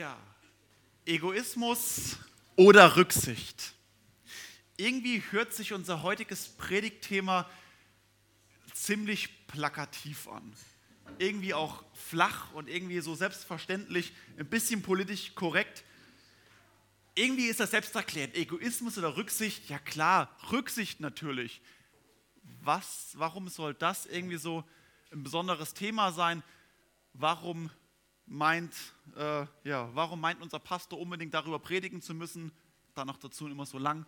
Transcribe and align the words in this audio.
Ja, 0.00 0.16
Egoismus 1.04 2.16
oder 2.56 2.96
Rücksicht. 2.96 3.74
Irgendwie 4.78 5.22
hört 5.30 5.52
sich 5.52 5.74
unser 5.74 6.02
heutiges 6.02 6.48
Predigtthema 6.48 7.46
ziemlich 8.72 9.46
plakativ 9.46 10.26
an. 10.28 10.56
Irgendwie 11.18 11.52
auch 11.52 11.84
flach 11.92 12.50
und 12.54 12.70
irgendwie 12.70 13.00
so 13.00 13.14
selbstverständlich, 13.14 14.14
ein 14.38 14.46
bisschen 14.46 14.80
politisch 14.80 15.34
korrekt. 15.34 15.84
Irgendwie 17.14 17.48
ist 17.48 17.60
das 17.60 17.72
selbsterklärend. 17.72 18.34
Egoismus 18.36 18.96
oder 18.96 19.18
Rücksicht? 19.18 19.68
Ja 19.68 19.78
klar, 19.78 20.34
Rücksicht 20.50 21.00
natürlich. 21.00 21.60
Was, 22.62 23.10
warum 23.16 23.50
soll 23.50 23.74
das 23.74 24.06
irgendwie 24.06 24.38
so 24.38 24.64
ein 25.12 25.22
besonderes 25.22 25.74
Thema 25.74 26.10
sein? 26.10 26.42
Warum 27.12 27.70
meint, 28.30 28.72
äh, 29.16 29.44
ja, 29.64 29.90
warum 29.92 30.20
meint 30.20 30.40
unser 30.40 30.60
Pastor 30.60 30.98
unbedingt 30.98 31.34
darüber 31.34 31.58
predigen 31.58 32.00
zu 32.00 32.14
müssen? 32.14 32.52
Dann 32.94 33.08
noch 33.08 33.18
dazu 33.18 33.48
immer 33.48 33.66
so 33.66 33.78
lang. 33.78 34.06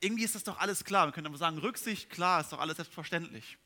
Irgendwie 0.00 0.24
ist 0.24 0.34
das 0.34 0.42
doch 0.42 0.58
alles 0.58 0.84
klar. 0.84 1.06
Wir 1.06 1.12
können 1.12 1.26
aber 1.26 1.36
sagen, 1.36 1.58
Rücksicht, 1.58 2.10
klar, 2.10 2.40
ist 2.40 2.52
doch 2.52 2.58
alles 2.58 2.76
selbstverständlich. 2.76 3.58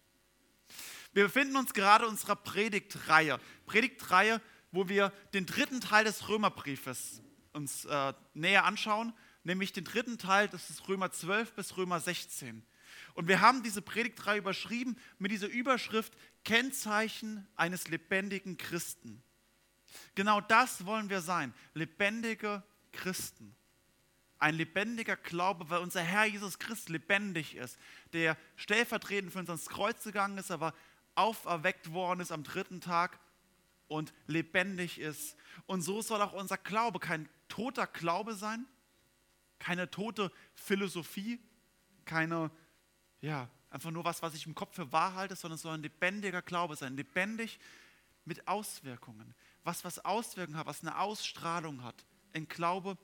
Wir 1.13 1.25
befinden 1.25 1.57
uns 1.57 1.73
gerade 1.73 2.05
in 2.05 2.11
unserer 2.11 2.37
Predigtreihe. 2.37 3.41
Predigtreihe, 3.65 4.43
wo 4.73 4.89
wir 4.89 5.13
den 5.33 5.47
dritten 5.47 5.81
Teil 5.81 6.05
des 6.05 6.29
Römerbriefes 6.29 7.23
uns 7.53 7.87
äh, 7.87 8.13
näher 8.35 8.65
anschauen, 8.65 9.15
nämlich 9.45 9.73
den 9.73 9.85
dritten 9.85 10.19
Teil, 10.19 10.49
das 10.49 10.69
ist 10.69 10.87
Römer 10.89 11.11
12 11.13 11.55
bis 11.55 11.77
Römer 11.77 12.01
16. 12.01 12.67
Und 13.15 13.29
wir 13.29 13.41
haben 13.41 13.63
diese 13.63 13.81
Predigtreihe 13.81 14.39
überschrieben 14.39 14.99
mit 15.19 15.31
dieser 15.31 15.49
Überschrift 15.49 16.13
Kennzeichen 16.45 17.47
eines 17.55 17.89
lebendigen 17.89 18.59
Christen. 18.59 19.23
Genau 20.15 20.41
das 20.41 20.87
wollen 20.87 21.11
wir 21.11 21.21
sein, 21.21 21.55
lebendige 21.75 22.63
Christen. 22.93 23.55
Ein 24.39 24.55
lebendiger 24.55 25.17
Glaube, 25.17 25.71
weil 25.71 25.81
unser 25.81 26.03
Herr 26.03 26.27
Jesus 26.27 26.59
Christus 26.59 26.89
lebendig 26.91 27.57
ist, 27.57 27.79
der 28.13 28.37
stellvertretend 28.57 29.33
für 29.33 29.39
uns 29.39 29.49
ans 29.49 29.69
Kreuz 29.69 30.05
gegangen 30.05 30.39
ist, 30.39 30.51
aber 30.51 30.75
auferweckt 31.15 31.93
worden 31.93 32.21
ist 32.21 32.33
am 32.33 32.43
dritten 32.43 32.81
Tag 32.81 33.19
und 33.89 34.13
lebendig 34.27 34.99
ist. 34.99 35.37
Und 35.67 35.83
so 35.83 36.03
soll 36.03 36.21
auch 36.21 36.33
unser 36.33 36.59
Glaube 36.59 36.99
kein 36.99 37.29
toter 37.49 37.87
Glaube 37.87 38.35
sein, 38.35 38.67
keine 39.59 39.91
tote 39.91 40.31
Philosophie, 40.55 41.41
keine, 42.05 42.51
ja, 43.21 43.49
einfach 43.71 43.91
nur 43.91 44.05
was, 44.05 44.23
was 44.23 44.35
ich 44.35 44.47
im 44.47 44.55
Kopf 44.55 44.75
für 44.75 44.93
wahr 44.93 45.15
halte, 45.15 45.37
sondern 45.37 45.57
es 45.57 45.63
soll 45.63 45.75
ein 45.75 45.83
lebendiger 45.83 46.43
Glaube 46.43 46.77
sein, 46.77 46.97
lebendig 46.97 47.59
mit 48.25 48.47
Auswirkungen, 48.49 49.35
was 49.67 49.85
was 49.85 50.05
Auswirkungen 50.05 50.59
hat, 50.59 50.67
was 50.67 50.83
eine 50.83 50.99
Ausstrahlung 50.99 51.83
hat. 51.83 52.07
Ein 52.33 52.49
Glaube, 52.49 52.97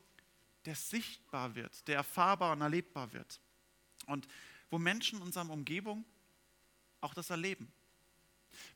der 0.64 0.76
sichtbar 0.76 1.54
wird, 1.54 1.86
der 1.88 1.96
erfahrbar 1.96 2.52
und 2.52 2.60
erlebbar 2.60 3.12
wird. 3.12 3.40
Und 4.06 4.28
wo 4.70 4.78
Menschen 4.78 5.18
in 5.18 5.26
unserer 5.26 5.50
Umgebung 5.50 6.04
auch 7.00 7.14
das 7.14 7.30
erleben. 7.30 7.72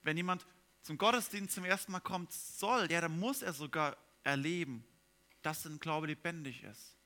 Wenn 0.02 0.16
jemand 0.16 0.46
zum 0.82 0.98
Gottesdienst 0.98 1.54
zum 1.54 1.64
ersten 1.64 1.92
Mal 1.92 2.00
kommt, 2.00 2.32
soll, 2.32 2.90
ja, 2.90 3.00
dann 3.00 3.18
muss 3.18 3.42
er 3.42 3.52
sogar 3.52 3.96
erleben, 4.24 4.84
dass 5.42 5.64
ein 5.64 5.78
Glaube 5.78 6.08
lebendig 6.08 6.64
ist. 6.64 6.96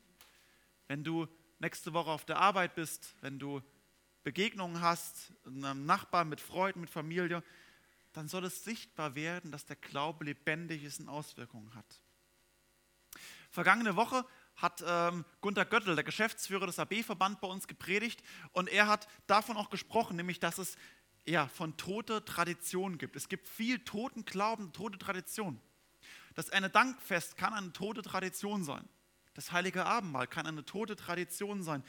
Wenn 0.88 1.04
du 1.04 1.28
nächste 1.58 1.92
Woche 1.92 2.10
auf 2.10 2.24
der 2.24 2.38
Arbeit 2.38 2.74
bist, 2.74 3.14
wenn 3.20 3.38
du 3.38 3.60
Begegnungen 4.22 4.80
hast, 4.80 5.32
einem 5.44 5.84
Nachbarn, 5.84 6.28
mit 6.28 6.40
Freunden, 6.40 6.80
mit 6.80 6.90
Familie, 6.90 7.42
dann 8.12 8.28
soll 8.28 8.44
es 8.44 8.64
sichtbar 8.64 9.14
werden, 9.14 9.52
dass 9.52 9.66
der 9.66 9.76
Glaube 9.76 10.24
lebendig 10.24 10.82
ist 10.84 11.00
und 11.00 11.08
Auswirkungen 11.08 11.74
hat. 11.74 12.00
Vergangene 13.50 13.96
Woche 13.96 14.24
hat 14.56 14.84
ähm, 14.86 15.24
Gunter 15.40 15.64
Göttel, 15.64 15.94
der 15.94 16.04
Geschäftsführer 16.04 16.66
des 16.66 16.78
AB-Verband, 16.78 17.40
bei 17.40 17.48
uns 17.48 17.66
gepredigt 17.66 18.22
und 18.52 18.68
er 18.68 18.86
hat 18.86 19.08
davon 19.26 19.56
auch 19.56 19.70
gesprochen, 19.70 20.16
nämlich 20.16 20.38
dass 20.38 20.58
es 20.58 20.76
ja, 21.26 21.48
von 21.48 21.76
toter 21.76 22.24
Tradition 22.24 22.98
gibt. 22.98 23.16
Es 23.16 23.28
gibt 23.28 23.46
viel 23.48 23.80
toten 23.80 24.24
Glauben, 24.24 24.72
tote 24.72 24.98
Tradition. 24.98 25.60
Das 26.34 26.50
eine 26.50 26.70
Dankfest 26.70 27.36
kann 27.36 27.52
eine 27.52 27.72
tote 27.72 28.02
Tradition 28.02 28.64
sein. 28.64 28.88
Das 29.34 29.52
heilige 29.52 29.86
Abendmahl 29.86 30.26
kann 30.26 30.46
eine 30.46 30.64
tote 30.64 30.96
Tradition 30.96 31.62
sein. 31.62 31.84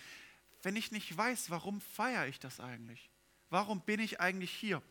Wenn 0.63 0.75
ich 0.75 0.91
nicht 0.91 1.15
weiß, 1.15 1.49
warum 1.49 1.81
feiere 1.81 2.27
ich 2.27 2.39
das 2.39 2.59
eigentlich? 2.59 3.09
Warum 3.49 3.81
bin 3.81 3.99
ich 3.99 4.19
eigentlich 4.19 4.51
hier? 4.51 4.81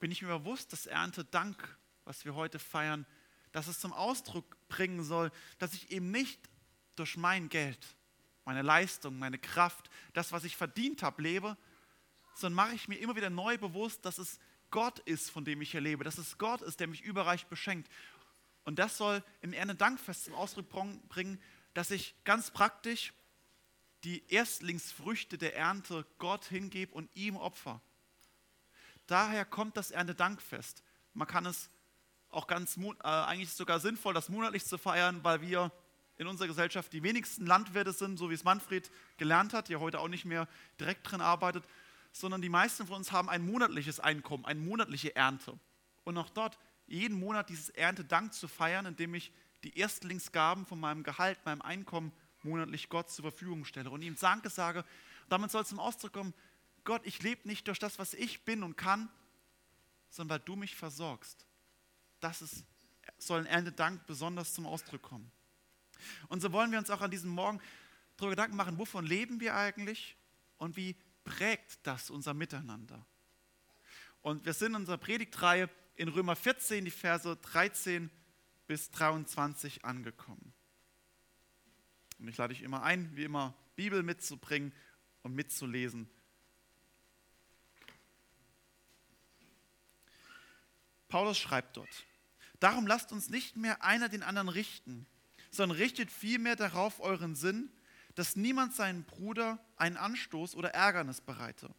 Bin 0.00 0.10
ich 0.10 0.22
mir 0.22 0.38
bewusst, 0.38 0.72
dass 0.72 0.86
Erntedank, 0.86 1.78
was 2.04 2.24
wir 2.24 2.34
heute 2.34 2.58
feiern, 2.58 3.06
dass 3.52 3.68
es 3.68 3.78
zum 3.78 3.92
Ausdruck 3.92 4.56
bringen 4.68 5.04
soll, 5.04 5.30
dass 5.58 5.74
ich 5.74 5.90
eben 5.90 6.10
nicht 6.10 6.40
durch 6.96 7.16
mein 7.16 7.48
Geld, 7.48 7.78
meine 8.44 8.62
Leistung, 8.62 9.18
meine 9.18 9.38
Kraft, 9.38 9.90
das, 10.12 10.32
was 10.32 10.44
ich 10.44 10.56
verdient 10.56 11.02
habe, 11.02 11.22
lebe, 11.22 11.56
sondern 12.34 12.66
mache 12.66 12.74
ich 12.74 12.88
mir 12.88 12.96
immer 12.96 13.16
wieder 13.16 13.30
neu 13.30 13.58
bewusst, 13.58 14.04
dass 14.04 14.18
es 14.18 14.38
Gott 14.70 15.00
ist, 15.00 15.30
von 15.30 15.44
dem 15.44 15.60
ich 15.60 15.72
hier 15.72 15.80
lebe, 15.80 16.04
dass 16.04 16.18
es 16.18 16.38
Gott 16.38 16.62
ist, 16.62 16.80
der 16.80 16.86
mich 16.86 17.02
überreich 17.02 17.46
beschenkt. 17.46 17.90
Und 18.64 18.78
das 18.78 18.96
soll 18.96 19.22
im 19.40 19.52
Erntedankfest 19.52 20.24
zum 20.24 20.34
Ausdruck 20.34 20.68
bringen, 21.08 21.40
dass 21.74 21.90
ich 21.90 22.14
ganz 22.24 22.50
praktisch 22.50 23.12
die 24.04 24.26
Erstlingsfrüchte 24.28 25.38
der 25.38 25.56
Ernte 25.56 26.06
Gott 26.18 26.44
hingebe 26.46 26.94
und 26.94 27.14
ihm 27.14 27.36
opfer. 27.36 27.82
Daher 29.10 29.44
kommt 29.44 29.76
das 29.76 29.90
Erntedankfest. 29.90 30.84
Man 31.14 31.26
kann 31.26 31.44
es 31.44 31.68
auch 32.28 32.46
ganz, 32.46 32.76
äh, 32.76 32.92
eigentlich 33.02 33.50
sogar 33.50 33.80
sinnvoll, 33.80 34.14
das 34.14 34.28
monatlich 34.28 34.64
zu 34.64 34.78
feiern, 34.78 35.24
weil 35.24 35.40
wir 35.40 35.72
in 36.16 36.28
unserer 36.28 36.46
Gesellschaft 36.46 36.92
die 36.92 37.02
wenigsten 37.02 37.44
Landwirte 37.44 37.92
sind, 37.92 38.18
so 38.18 38.30
wie 38.30 38.34
es 38.34 38.44
Manfred 38.44 38.88
gelernt 39.16 39.52
hat, 39.52 39.68
der 39.68 39.80
heute 39.80 39.98
auch 39.98 40.06
nicht 40.06 40.26
mehr 40.26 40.46
direkt 40.78 41.10
drin 41.10 41.20
arbeitet, 41.20 41.64
sondern 42.12 42.40
die 42.40 42.48
meisten 42.48 42.86
von 42.86 42.96
uns 42.96 43.10
haben 43.10 43.28
ein 43.28 43.44
monatliches 43.44 43.98
Einkommen, 43.98 44.44
eine 44.44 44.60
monatliche 44.60 45.16
Ernte. 45.16 45.58
Und 46.04 46.16
auch 46.16 46.30
dort 46.30 46.56
jeden 46.86 47.18
Monat 47.18 47.48
dieses 47.48 47.70
Erntedank 47.70 48.32
zu 48.32 48.46
feiern, 48.46 48.86
indem 48.86 49.14
ich 49.14 49.32
die 49.64 49.76
Erstlingsgaben 49.76 50.66
von 50.66 50.78
meinem 50.78 51.02
Gehalt, 51.02 51.44
meinem 51.44 51.62
Einkommen 51.62 52.12
monatlich 52.44 52.88
Gott 52.88 53.10
zur 53.10 53.24
Verfügung 53.24 53.64
stelle 53.64 53.90
und 53.90 54.02
ihm 54.02 54.14
Danke 54.20 54.50
sage. 54.50 54.84
Damit 55.28 55.50
soll 55.50 55.62
es 55.62 55.68
zum 55.68 55.80
Ausdruck 55.80 56.12
kommen, 56.12 56.34
Gott, 56.84 57.02
ich 57.04 57.22
lebe 57.22 57.46
nicht 57.48 57.66
durch 57.68 57.78
das, 57.78 57.98
was 57.98 58.14
ich 58.14 58.44
bin 58.44 58.62
und 58.62 58.76
kann, 58.76 59.08
sondern 60.10 60.38
weil 60.38 60.44
du 60.44 60.56
mich 60.56 60.74
versorgst. 60.74 61.46
Das 62.20 62.42
ist, 62.42 62.64
soll 63.18 63.40
ein 63.40 63.46
Erntedank 63.46 64.06
besonders 64.06 64.54
zum 64.54 64.66
Ausdruck 64.66 65.02
kommen. 65.02 65.30
Und 66.28 66.40
so 66.40 66.52
wollen 66.52 66.70
wir 66.72 66.78
uns 66.78 66.90
auch 66.90 67.00
an 67.00 67.10
diesem 67.10 67.30
Morgen 67.30 67.60
darüber 68.16 68.32
Gedanken 68.32 68.56
machen, 68.56 68.78
wovon 68.78 69.06
leben 69.06 69.40
wir 69.40 69.54
eigentlich 69.54 70.16
und 70.58 70.76
wie 70.76 70.96
prägt 71.24 71.78
das 71.86 72.10
unser 72.10 72.34
Miteinander. 72.34 73.04
Und 74.22 74.44
wir 74.44 74.52
sind 74.52 74.68
in 74.68 74.76
unserer 74.76 74.98
Predigtreihe 74.98 75.70
in 75.96 76.08
Römer 76.08 76.36
14, 76.36 76.84
die 76.84 76.90
Verse 76.90 77.36
13 77.36 78.10
bis 78.66 78.90
23 78.90 79.84
angekommen. 79.84 80.52
Und 82.18 82.28
ich 82.28 82.36
lade 82.36 82.54
dich 82.54 82.62
immer 82.62 82.82
ein, 82.82 83.14
wie 83.16 83.24
immer, 83.24 83.54
Bibel 83.76 84.02
mitzubringen 84.02 84.72
und 85.22 85.34
mitzulesen 85.34 86.10
Paulus 91.10 91.38
schreibt 91.38 91.76
dort, 91.76 92.06
darum 92.60 92.86
lasst 92.86 93.12
uns 93.12 93.28
nicht 93.28 93.56
mehr 93.56 93.82
einer 93.82 94.08
den 94.08 94.22
anderen 94.22 94.48
richten, 94.48 95.06
sondern 95.50 95.76
richtet 95.76 96.10
vielmehr 96.10 96.56
darauf 96.56 97.00
euren 97.00 97.34
Sinn, 97.34 97.70
dass 98.14 98.36
niemand 98.36 98.74
seinen 98.74 99.04
Bruder 99.04 99.62
einen 99.76 99.96
Anstoß 99.96 100.54
oder 100.54 100.70
Ärgernis 100.70 101.20
bereite. 101.20 101.74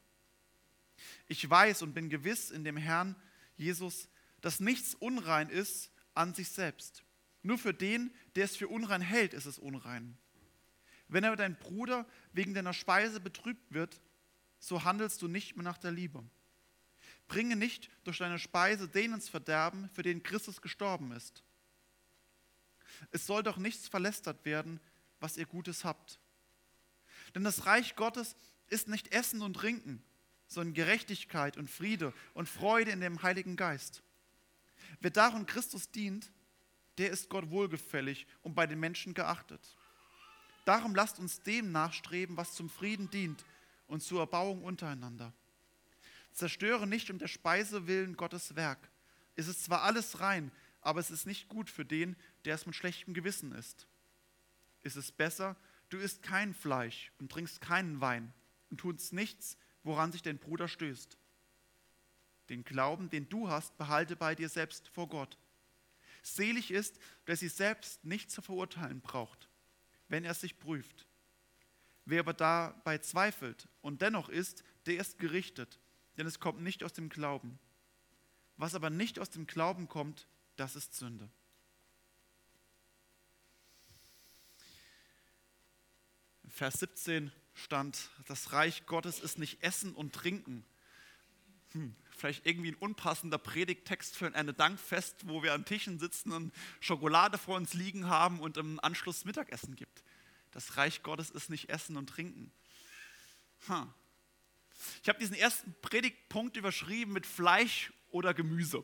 Ich 1.27 1.49
weiß 1.49 1.81
und 1.81 1.93
bin 1.93 2.09
gewiss 2.09 2.51
in 2.51 2.63
dem 2.63 2.77
Herrn 2.77 3.15
Jesus, 3.57 4.09
dass 4.41 4.59
nichts 4.59 4.93
unrein 4.95 5.49
ist 5.49 5.91
an 6.13 6.33
sich 6.33 6.49
selbst. 6.49 7.03
Nur 7.43 7.57
für 7.57 7.73
den, 7.73 8.13
der 8.35 8.45
es 8.45 8.55
für 8.55 8.67
unrein 8.67 9.01
hält, 9.01 9.33
ist 9.33 9.45
es 9.45 9.57
unrein. 9.57 10.17
Wenn 11.07 11.25
aber 11.25 11.35
dein 11.35 11.57
Bruder 11.57 12.05
wegen 12.33 12.53
deiner 12.53 12.73
Speise 12.73 13.19
betrübt 13.19 13.73
wird, 13.73 13.99
so 14.59 14.83
handelst 14.83 15.21
du 15.21 15.27
nicht 15.27 15.55
mehr 15.55 15.63
nach 15.63 15.77
der 15.77 15.91
Liebe. 15.91 16.23
Bringe 17.31 17.55
nicht 17.55 17.89
durch 18.03 18.17
deine 18.17 18.39
Speise 18.39 18.89
den 18.89 19.13
ins 19.13 19.29
Verderben, 19.29 19.89
für 19.93 20.03
den 20.03 20.21
Christus 20.21 20.61
gestorben 20.61 21.13
ist. 21.13 21.45
Es 23.11 23.25
soll 23.25 23.41
doch 23.41 23.55
nichts 23.55 23.87
verlästert 23.87 24.43
werden, 24.43 24.81
was 25.21 25.37
ihr 25.37 25.45
Gutes 25.45 25.85
habt. 25.85 26.19
Denn 27.33 27.45
das 27.45 27.65
Reich 27.65 27.95
Gottes 27.95 28.35
ist 28.67 28.89
nicht 28.89 29.13
Essen 29.13 29.41
und 29.41 29.53
Trinken, 29.53 30.03
sondern 30.45 30.73
Gerechtigkeit 30.73 31.55
und 31.55 31.69
Friede 31.69 32.11
und 32.33 32.49
Freude 32.49 32.91
in 32.91 32.99
dem 32.99 33.23
Heiligen 33.23 33.55
Geist. 33.55 34.03
Wer 34.99 35.11
darin 35.11 35.45
Christus 35.45 35.89
dient, 35.89 36.29
der 36.97 37.11
ist 37.11 37.29
Gott 37.29 37.49
wohlgefällig 37.49 38.27
und 38.41 38.55
bei 38.55 38.67
den 38.67 38.81
Menschen 38.81 39.13
geachtet. 39.13 39.77
Darum 40.65 40.93
lasst 40.95 41.17
uns 41.17 41.41
dem 41.43 41.71
nachstreben, 41.71 42.35
was 42.35 42.55
zum 42.55 42.69
Frieden 42.69 43.09
dient 43.09 43.45
und 43.87 44.03
zur 44.03 44.19
Erbauung 44.19 44.65
untereinander. 44.65 45.31
Zerstöre 46.33 46.87
nicht 46.87 47.09
um 47.09 47.17
der 47.17 47.27
Speise 47.27 47.87
willen 47.87 48.15
Gottes 48.15 48.55
Werk. 48.55 48.89
Es 49.35 49.47
ist 49.47 49.63
zwar 49.63 49.83
alles 49.83 50.19
rein, 50.19 50.51
aber 50.81 50.99
es 50.99 51.11
ist 51.11 51.25
nicht 51.25 51.47
gut 51.47 51.69
für 51.69 51.85
den, 51.85 52.15
der 52.45 52.55
es 52.55 52.65
mit 52.65 52.75
schlechtem 52.75 53.13
Gewissen 53.13 53.51
isst. 53.53 53.87
Ist 54.81 54.95
es 54.95 55.11
besser, 55.11 55.55
du 55.89 55.97
isst 55.97 56.23
kein 56.23 56.53
Fleisch 56.53 57.11
und 57.19 57.31
trinkst 57.31 57.61
keinen 57.61 58.01
Wein 58.01 58.33
und 58.69 58.79
tust 58.79 59.13
nichts, 59.13 59.57
woran 59.83 60.11
sich 60.11 60.21
dein 60.21 60.39
Bruder 60.39 60.67
stößt. 60.67 61.17
Den 62.49 62.63
Glauben, 62.63 63.09
den 63.09 63.29
du 63.29 63.49
hast, 63.49 63.77
behalte 63.77 64.15
bei 64.15 64.35
dir 64.35 64.49
selbst 64.49 64.87
vor 64.89 65.07
Gott. 65.07 65.37
Selig 66.23 66.71
ist, 66.71 66.99
wer 67.25 67.35
sich 67.35 67.53
selbst 67.53 68.03
nicht 68.03 68.29
zu 68.31 68.41
verurteilen 68.41 69.01
braucht, 69.01 69.49
wenn 70.07 70.23
er 70.23 70.33
sich 70.33 70.59
prüft. 70.59 71.07
Wer 72.05 72.21
aber 72.21 72.33
dabei 72.33 72.97
zweifelt 72.97 73.67
und 73.81 74.01
dennoch 74.01 74.29
ist, 74.29 74.63
der 74.85 74.97
ist 74.97 75.19
gerichtet, 75.19 75.79
denn 76.21 76.27
es 76.27 76.39
kommt 76.39 76.61
nicht 76.61 76.83
aus 76.83 76.93
dem 76.93 77.09
Glauben. 77.09 77.57
Was 78.55 78.75
aber 78.75 78.91
nicht 78.91 79.17
aus 79.17 79.31
dem 79.31 79.47
Glauben 79.47 79.87
kommt, 79.87 80.27
das 80.55 80.75
ist 80.75 80.93
Sünde. 80.93 81.27
Vers 86.47 86.75
17 86.75 87.31
stand, 87.55 88.11
das 88.27 88.53
Reich 88.53 88.85
Gottes 88.85 89.19
ist 89.19 89.39
nicht 89.39 89.63
Essen 89.63 89.95
und 89.95 90.13
Trinken. 90.13 90.63
Hm, 91.71 91.95
vielleicht 92.11 92.45
irgendwie 92.45 92.69
ein 92.69 92.75
unpassender 92.75 93.39
Predigttext 93.39 94.15
für 94.15 94.31
ein 94.31 94.55
Dankfest, 94.55 95.27
wo 95.27 95.41
wir 95.41 95.55
an 95.55 95.65
Tischen 95.65 95.97
sitzen 95.97 96.33
und 96.33 96.53
Schokolade 96.81 97.39
vor 97.39 97.55
uns 97.55 97.73
liegen 97.73 98.05
haben 98.05 98.39
und 98.39 98.57
im 98.57 98.79
Anschluss 98.79 99.25
Mittagessen 99.25 99.75
gibt. 99.75 100.03
Das 100.51 100.77
Reich 100.77 101.01
Gottes 101.01 101.31
ist 101.31 101.49
nicht 101.49 101.69
Essen 101.69 101.97
und 101.97 102.11
Trinken. 102.11 102.51
Hm. 103.65 103.91
Ich 105.03 105.09
habe 105.09 105.19
diesen 105.19 105.35
ersten 105.35 105.75
Predigtpunkt 105.81 106.57
überschrieben 106.57 107.13
mit 107.13 107.25
Fleisch 107.25 107.91
oder 108.09 108.33
Gemüse. 108.33 108.83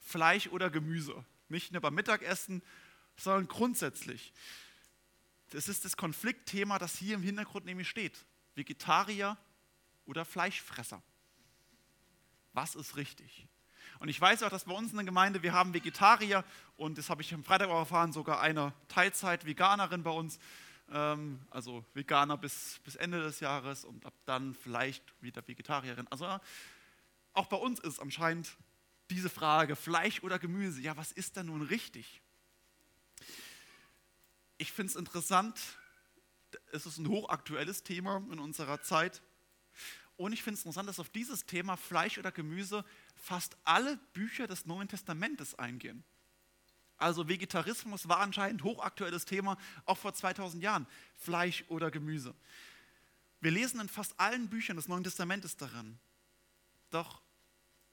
Fleisch 0.00 0.48
oder 0.48 0.70
Gemüse. 0.70 1.24
Nicht 1.48 1.72
nur 1.72 1.80
beim 1.80 1.94
Mittagessen, 1.94 2.62
sondern 3.16 3.48
grundsätzlich. 3.48 4.32
Das 5.50 5.68
ist 5.68 5.84
das 5.84 5.96
Konfliktthema, 5.96 6.78
das 6.78 6.96
hier 6.96 7.14
im 7.14 7.22
Hintergrund 7.22 7.66
nämlich 7.66 7.88
steht. 7.88 8.24
Vegetarier 8.54 9.36
oder 10.06 10.24
Fleischfresser. 10.24 11.02
Was 12.52 12.74
ist 12.74 12.96
richtig? 12.96 13.46
Und 13.98 14.08
ich 14.08 14.20
weiß 14.20 14.42
auch, 14.42 14.50
dass 14.50 14.64
bei 14.64 14.72
uns 14.72 14.90
in 14.90 14.96
der 14.96 15.04
Gemeinde, 15.04 15.42
wir 15.42 15.52
haben 15.52 15.74
Vegetarier 15.74 16.44
und 16.76 16.98
das 16.98 17.10
habe 17.10 17.22
ich 17.22 17.34
am 17.34 17.44
Freitag 17.44 17.68
auch 17.68 17.80
erfahren, 17.80 18.12
sogar 18.12 18.40
eine 18.40 18.72
Teilzeit-Veganerin 18.88 20.02
bei 20.02 20.10
uns, 20.10 20.38
also 20.90 21.84
Veganer 21.94 22.36
bis, 22.36 22.80
bis 22.84 22.96
Ende 22.96 23.22
des 23.22 23.40
Jahres 23.40 23.84
und 23.84 24.04
ab 24.04 24.14
dann 24.26 24.54
vielleicht 24.54 25.04
wieder 25.22 25.46
Vegetarierin. 25.46 26.08
Also 26.08 26.26
auch 27.32 27.46
bei 27.46 27.56
uns 27.56 27.78
ist 27.80 28.00
anscheinend 28.00 28.56
diese 29.10 29.30
Frage, 29.30 29.76
Fleisch 29.76 30.22
oder 30.22 30.38
Gemüse, 30.38 30.80
ja, 30.80 30.96
was 30.96 31.12
ist 31.12 31.36
da 31.36 31.42
nun 31.42 31.62
richtig? 31.62 32.20
Ich 34.58 34.72
finde 34.72 34.90
es 34.90 34.96
interessant, 34.96 35.58
es 36.72 36.86
ist 36.86 36.98
ein 36.98 37.08
hochaktuelles 37.08 37.82
Thema 37.82 38.22
in 38.30 38.38
unserer 38.38 38.80
Zeit. 38.82 39.22
Und 40.16 40.32
ich 40.32 40.42
finde 40.42 40.58
es 40.58 40.60
interessant, 40.60 40.88
dass 40.88 41.00
auf 41.00 41.08
dieses 41.08 41.46
Thema 41.46 41.76
Fleisch 41.76 42.18
oder 42.18 42.30
Gemüse 42.30 42.84
fast 43.16 43.56
alle 43.64 43.96
Bücher 44.12 44.46
des 44.46 44.66
Neuen 44.66 44.88
Testamentes 44.88 45.54
eingehen. 45.58 46.04
Also 47.00 47.28
Vegetarismus 47.28 48.08
war 48.08 48.18
anscheinend 48.18 48.62
hochaktuelles 48.62 49.24
Thema, 49.24 49.56
auch 49.86 49.96
vor 49.96 50.12
2000 50.12 50.62
Jahren. 50.62 50.86
Fleisch 51.16 51.64
oder 51.68 51.90
Gemüse. 51.90 52.34
Wir 53.40 53.50
lesen 53.50 53.80
in 53.80 53.88
fast 53.88 54.20
allen 54.20 54.48
Büchern 54.48 54.76
des 54.76 54.86
Neuen 54.86 55.02
Testamentes 55.02 55.56
darin. 55.56 55.98
Doch 56.90 57.22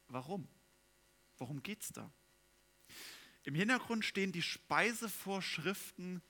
warum? 0.09 0.45
Worum 1.37 1.63
geht 1.63 1.83
es 1.83 1.93
da? 1.93 2.11
Im 3.43 3.55
Hintergrund 3.55 4.03
stehen 4.03 4.33
die 4.33 4.41
Speisevorschriften 4.41 6.21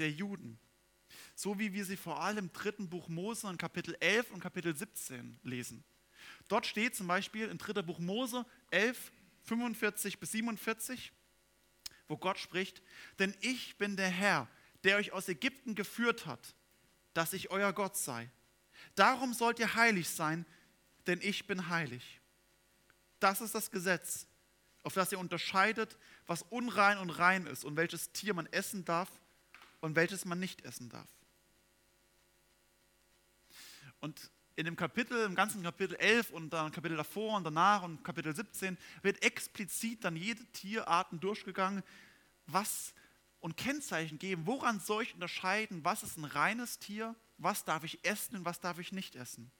der 0.00 0.10
Juden, 0.10 0.58
so 1.36 1.60
wie 1.60 1.72
wir 1.72 1.84
sie 1.84 1.96
vor 1.96 2.20
allem 2.20 2.46
im 2.46 2.52
dritten 2.52 2.88
Buch 2.88 3.08
Mose 3.08 3.48
in 3.48 3.56
Kapitel 3.56 3.96
11 4.00 4.32
und 4.32 4.40
Kapitel 4.40 4.74
17 4.74 5.38
lesen. 5.44 5.84
Dort 6.48 6.66
steht 6.66 6.96
zum 6.96 7.06
Beispiel 7.06 7.46
im 7.46 7.58
dritten 7.58 7.86
Buch 7.86 8.00
Mose 8.00 8.44
11, 8.72 9.12
45 9.44 10.18
bis 10.18 10.32
47, 10.32 11.12
wo 12.10 12.16
Gott 12.16 12.38
spricht, 12.38 12.82
denn 13.20 13.34
ich 13.40 13.78
bin 13.78 13.96
der 13.96 14.10
Herr, 14.10 14.48
der 14.82 14.96
euch 14.96 15.12
aus 15.12 15.28
Ägypten 15.28 15.76
geführt 15.76 16.26
hat, 16.26 16.54
dass 17.14 17.32
ich 17.32 17.50
euer 17.50 17.72
Gott 17.72 17.96
sei. 17.96 18.28
Darum 18.96 19.32
sollt 19.32 19.60
ihr 19.60 19.76
heilig 19.76 20.08
sein, 20.08 20.44
denn 21.06 21.20
ich 21.22 21.46
bin 21.46 21.68
heilig. 21.68 22.20
Das 23.20 23.40
ist 23.40 23.54
das 23.54 23.70
Gesetz, 23.70 24.26
auf 24.82 24.94
das 24.94 25.12
ihr 25.12 25.20
unterscheidet, 25.20 25.96
was 26.26 26.42
unrein 26.42 26.98
und 26.98 27.10
rein 27.10 27.46
ist 27.46 27.64
und 27.64 27.76
welches 27.76 28.10
Tier 28.10 28.34
man 28.34 28.46
essen 28.46 28.84
darf 28.84 29.08
und 29.80 29.94
welches 29.94 30.24
man 30.24 30.40
nicht 30.40 30.64
essen 30.64 30.88
darf. 30.88 31.08
Und 34.00 34.30
in 34.60 34.66
dem 34.66 34.76
Kapitel, 34.76 35.24
im 35.24 35.34
ganzen 35.34 35.62
Kapitel 35.62 35.96
11 35.96 36.30
und 36.30 36.50
dann 36.50 36.70
Kapitel 36.70 36.94
davor 36.98 37.38
und 37.38 37.44
danach 37.44 37.82
und 37.82 38.04
Kapitel 38.04 38.36
17 38.36 38.76
wird 39.00 39.22
explizit 39.22 40.04
dann 40.04 40.16
jede 40.16 40.44
Tierarten 40.52 41.18
durchgegangen, 41.18 41.82
was 42.46 42.92
und 43.40 43.56
Kennzeichen 43.56 44.18
geben, 44.18 44.44
woran 44.44 44.78
soll 44.78 45.04
ich 45.04 45.14
unterscheiden, 45.14 45.82
was 45.82 46.02
ist 46.02 46.18
ein 46.18 46.26
reines 46.26 46.78
Tier, 46.78 47.16
was 47.38 47.64
darf 47.64 47.84
ich 47.84 48.04
essen 48.04 48.36
und 48.36 48.44
was 48.44 48.60
darf 48.60 48.78
ich 48.78 48.92
nicht 48.92 49.16
essen. 49.16 49.50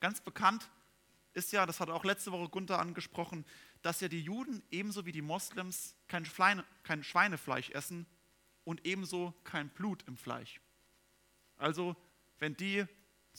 Ganz 0.00 0.20
bekannt 0.20 0.68
ist 1.32 1.52
ja, 1.52 1.64
das 1.64 1.78
hat 1.78 1.88
auch 1.88 2.04
letzte 2.04 2.32
Woche 2.32 2.48
Gunther 2.48 2.80
angesprochen, 2.80 3.44
dass 3.82 4.00
ja 4.00 4.08
die 4.08 4.22
Juden 4.22 4.60
ebenso 4.72 5.06
wie 5.06 5.12
die 5.12 5.22
Moslems 5.22 5.94
kein, 6.08 6.24
Schweine, 6.24 6.64
kein 6.82 7.04
Schweinefleisch 7.04 7.70
essen 7.70 8.06
und 8.64 8.84
ebenso 8.84 9.34
kein 9.44 9.68
Blut 9.68 10.02
im 10.08 10.16
Fleisch. 10.16 10.60
Also, 11.56 11.94
wenn 12.40 12.56
die 12.56 12.86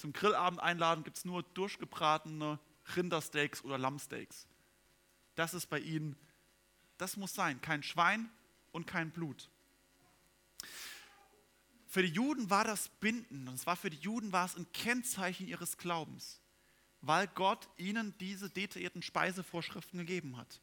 zum 0.02 0.14
Grillabend 0.14 0.60
einladen, 0.60 1.04
gibt 1.04 1.18
es 1.18 1.26
nur 1.26 1.44
durchgebratene 1.44 2.60
Rindersteaks 2.96 3.64
oder 3.64 3.78
Lammsteaks. 3.78 4.48
Das 5.36 5.54
ist 5.54 5.68
bei 5.68 5.80
ihnen, 5.80 6.16
das 6.98 7.18
muss 7.18 7.34
sein, 7.34 7.62
kein 7.62 7.84
Schwein 7.84 8.30
und 8.72 8.88
kein 8.88 9.12
Blut. 9.12 9.50
Für 11.88 12.02
die 12.02 12.10
Juden 12.10 12.50
war 12.50 12.64
das 12.64 12.90
Binden, 13.00 13.48
und 13.48 13.58
zwar 13.58 13.76
für 13.76 13.90
die 13.90 13.98
Juden 13.98 14.32
war 14.32 14.46
es 14.46 14.56
ein 14.56 14.72
Kennzeichen 14.72 15.48
ihres 15.48 15.78
Glaubens 15.78 16.42
weil 17.02 17.28
Gott 17.28 17.68
ihnen 17.78 18.16
diese 18.20 18.50
detaillierten 18.50 19.02
Speisevorschriften 19.02 20.00
gegeben 20.00 20.38
hat. 20.38 20.62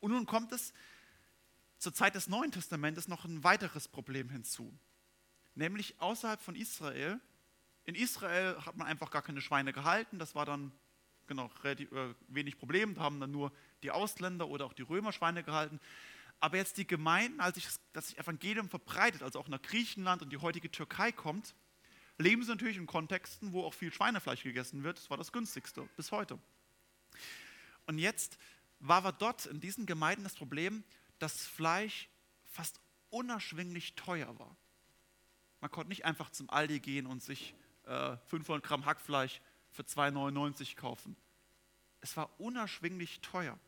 Und 0.00 0.12
nun 0.12 0.26
kommt 0.26 0.52
es 0.52 0.72
zur 1.78 1.92
Zeit 1.92 2.14
des 2.14 2.28
Neuen 2.28 2.52
Testamentes 2.52 3.08
noch 3.08 3.24
ein 3.24 3.42
weiteres 3.44 3.88
Problem 3.88 4.30
hinzu, 4.30 4.72
nämlich 5.54 6.00
außerhalb 6.00 6.40
von 6.40 6.54
Israel. 6.54 7.20
In 7.84 7.94
Israel 7.94 8.56
hat 8.64 8.76
man 8.76 8.86
einfach 8.86 9.10
gar 9.10 9.22
keine 9.22 9.40
Schweine 9.40 9.72
gehalten, 9.72 10.18
das 10.18 10.34
war 10.34 10.46
dann 10.46 10.72
genau 11.26 11.50
relativ, 11.62 11.92
äh, 11.92 12.14
wenig 12.28 12.58
Problem, 12.58 12.94
da 12.94 13.02
haben 13.02 13.20
dann 13.20 13.30
nur 13.30 13.52
die 13.82 13.90
Ausländer 13.90 14.48
oder 14.48 14.66
auch 14.66 14.72
die 14.72 14.82
Römer 14.82 15.12
Schweine 15.12 15.42
gehalten. 15.42 15.80
Aber 16.40 16.56
jetzt 16.56 16.76
die 16.76 16.86
Gemeinden, 16.86 17.40
als 17.40 17.56
sich 17.56 17.66
das 17.92 18.14
Evangelium 18.14 18.68
verbreitet, 18.68 19.22
also 19.22 19.38
auch 19.38 19.48
nach 19.48 19.62
Griechenland 19.62 20.22
und 20.22 20.30
die 20.30 20.38
heutige 20.38 20.70
Türkei 20.70 21.12
kommt, 21.12 21.54
leben 22.18 22.42
sie 22.42 22.50
natürlich 22.50 22.76
in 22.76 22.86
Kontexten, 22.86 23.52
wo 23.52 23.64
auch 23.64 23.74
viel 23.74 23.92
Schweinefleisch 23.92 24.42
gegessen 24.42 24.82
wird. 24.82 24.98
Das 24.98 25.10
war 25.10 25.16
das 25.16 25.32
günstigste 25.32 25.88
bis 25.96 26.12
heute. 26.12 26.38
Und 27.86 27.98
jetzt 27.98 28.38
war 28.80 28.98
aber 28.98 29.12
dort 29.12 29.46
in 29.46 29.60
diesen 29.60 29.86
Gemeinden 29.86 30.24
das 30.24 30.34
Problem, 30.34 30.84
dass 31.18 31.46
Fleisch 31.46 32.08
fast 32.44 32.80
unerschwinglich 33.10 33.94
teuer 33.94 34.38
war. 34.38 34.56
Man 35.60 35.70
konnte 35.70 35.88
nicht 35.88 36.04
einfach 36.04 36.30
zum 36.30 36.50
Aldi 36.50 36.80
gehen 36.80 37.06
und 37.06 37.22
sich 37.22 37.54
äh, 37.86 38.16
500 38.26 38.62
Gramm 38.62 38.84
Hackfleisch 38.84 39.40
für 39.70 39.82
2,99 39.82 40.76
kaufen. 40.76 41.16
Es 42.00 42.16
war 42.16 42.28
unerschwinglich 42.38 43.20
teuer. 43.20 43.58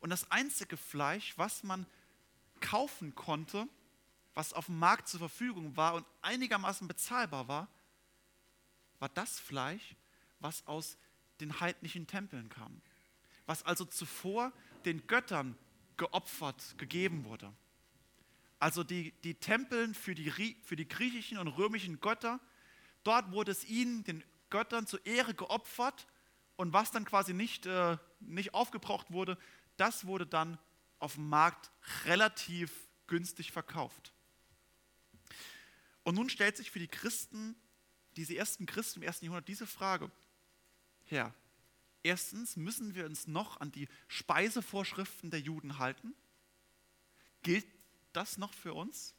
Und 0.00 0.10
das 0.10 0.30
einzige 0.30 0.76
Fleisch, 0.76 1.36
was 1.38 1.62
man 1.62 1.86
kaufen 2.60 3.14
konnte, 3.14 3.66
was 4.34 4.52
auf 4.52 4.66
dem 4.66 4.78
Markt 4.78 5.08
zur 5.08 5.20
Verfügung 5.20 5.76
war 5.76 5.94
und 5.94 6.06
einigermaßen 6.22 6.88
bezahlbar 6.88 7.48
war, 7.48 7.68
war 8.98 9.08
das 9.10 9.40
Fleisch, 9.40 9.96
was 10.40 10.66
aus 10.66 10.96
den 11.40 11.60
heidnischen 11.60 12.06
Tempeln 12.06 12.48
kam, 12.48 12.80
was 13.46 13.64
also 13.64 13.84
zuvor 13.84 14.52
den 14.84 15.06
Göttern 15.06 15.56
geopfert, 15.96 16.78
gegeben 16.78 17.24
wurde. 17.24 17.52
Also 18.58 18.84
die, 18.84 19.12
die 19.24 19.34
Tempeln 19.34 19.94
für 19.94 20.14
die, 20.14 20.30
für 20.62 20.76
die 20.76 20.86
griechischen 20.86 21.38
und 21.38 21.48
römischen 21.48 22.00
Götter, 22.00 22.38
dort 23.04 23.32
wurde 23.32 23.52
es 23.52 23.64
ihnen, 23.64 24.04
den 24.04 24.24
Göttern, 24.50 24.86
zur 24.86 25.04
Ehre 25.06 25.34
geopfert 25.34 26.06
und 26.56 26.72
was 26.72 26.90
dann 26.90 27.04
quasi 27.04 27.34
nicht, 27.34 27.66
äh, 27.66 27.96
nicht 28.20 28.54
aufgebraucht 28.54 29.10
wurde, 29.10 29.38
das 29.76 30.06
wurde 30.06 30.26
dann 30.26 30.58
auf 30.98 31.14
dem 31.14 31.28
Markt 31.28 31.70
relativ 32.04 32.88
günstig 33.06 33.50
verkauft. 33.50 34.12
Und 36.04 36.16
nun 36.16 36.28
stellt 36.28 36.56
sich 36.56 36.70
für 36.70 36.78
die 36.78 36.88
Christen, 36.88 37.56
diese 38.16 38.36
ersten 38.36 38.66
Christen 38.66 39.00
im 39.00 39.06
ersten 39.06 39.24
Jahrhundert, 39.24 39.48
diese 39.48 39.66
Frage. 39.66 40.10
Herr, 41.04 41.34
erstens 42.02 42.56
müssen 42.56 42.94
wir 42.94 43.06
uns 43.06 43.26
noch 43.26 43.60
an 43.60 43.72
die 43.72 43.88
Speisevorschriften 44.08 45.30
der 45.30 45.40
Juden 45.40 45.78
halten. 45.78 46.14
gilt 47.42 47.66
das 48.12 48.38
noch 48.38 48.52
für 48.54 48.74
uns? 48.74 49.14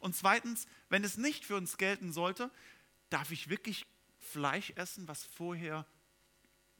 Und 0.00 0.16
zweitens, 0.16 0.66
wenn 0.88 1.04
es 1.04 1.16
nicht 1.16 1.44
für 1.44 1.56
uns 1.56 1.76
gelten 1.76 2.12
sollte, 2.12 2.50
darf 3.10 3.30
ich 3.30 3.48
wirklich 3.48 3.86
Fleisch 4.18 4.70
essen, 4.76 5.08
was 5.08 5.24
vorher 5.24 5.86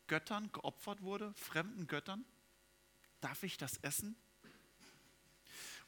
Göttern 0.07 0.51
geopfert 0.53 1.03
wurde, 1.03 1.33
fremden 1.35 1.87
Göttern? 1.87 2.25
Darf 3.21 3.43
ich 3.43 3.57
das 3.57 3.77
essen? 3.79 4.17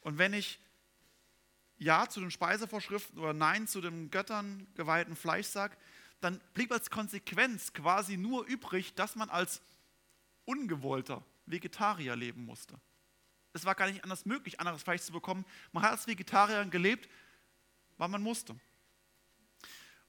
Und 0.01 0.17
wenn 0.17 0.33
ich 0.33 0.59
Ja 1.77 2.07
zu 2.07 2.19
den 2.19 2.31
Speisevorschriften 2.31 3.19
oder 3.19 3.33
Nein 3.33 3.67
zu 3.67 3.81
dem 3.81 4.11
Göttern 4.11 4.67
geweihten 4.75 5.15
Fleisch 5.15 5.47
sage, 5.47 5.75
dann 6.21 6.39
blieb 6.53 6.71
als 6.71 6.89
Konsequenz 6.89 7.73
quasi 7.73 8.17
nur 8.17 8.45
übrig, 8.45 8.93
dass 8.95 9.15
man 9.15 9.29
als 9.29 9.61
ungewollter 10.45 11.23
Vegetarier 11.45 12.15
leben 12.15 12.45
musste. 12.45 12.79
Es 13.53 13.65
war 13.65 13.75
gar 13.75 13.89
nicht 13.89 14.03
anders 14.03 14.25
möglich, 14.25 14.59
anderes 14.59 14.83
Fleisch 14.83 15.01
zu 15.01 15.11
bekommen. 15.11 15.45
Man 15.71 15.83
hat 15.83 15.91
als 15.91 16.07
Vegetarier 16.07 16.65
gelebt, 16.65 17.09
weil 17.97 18.07
man 18.07 18.23
musste. 18.23 18.55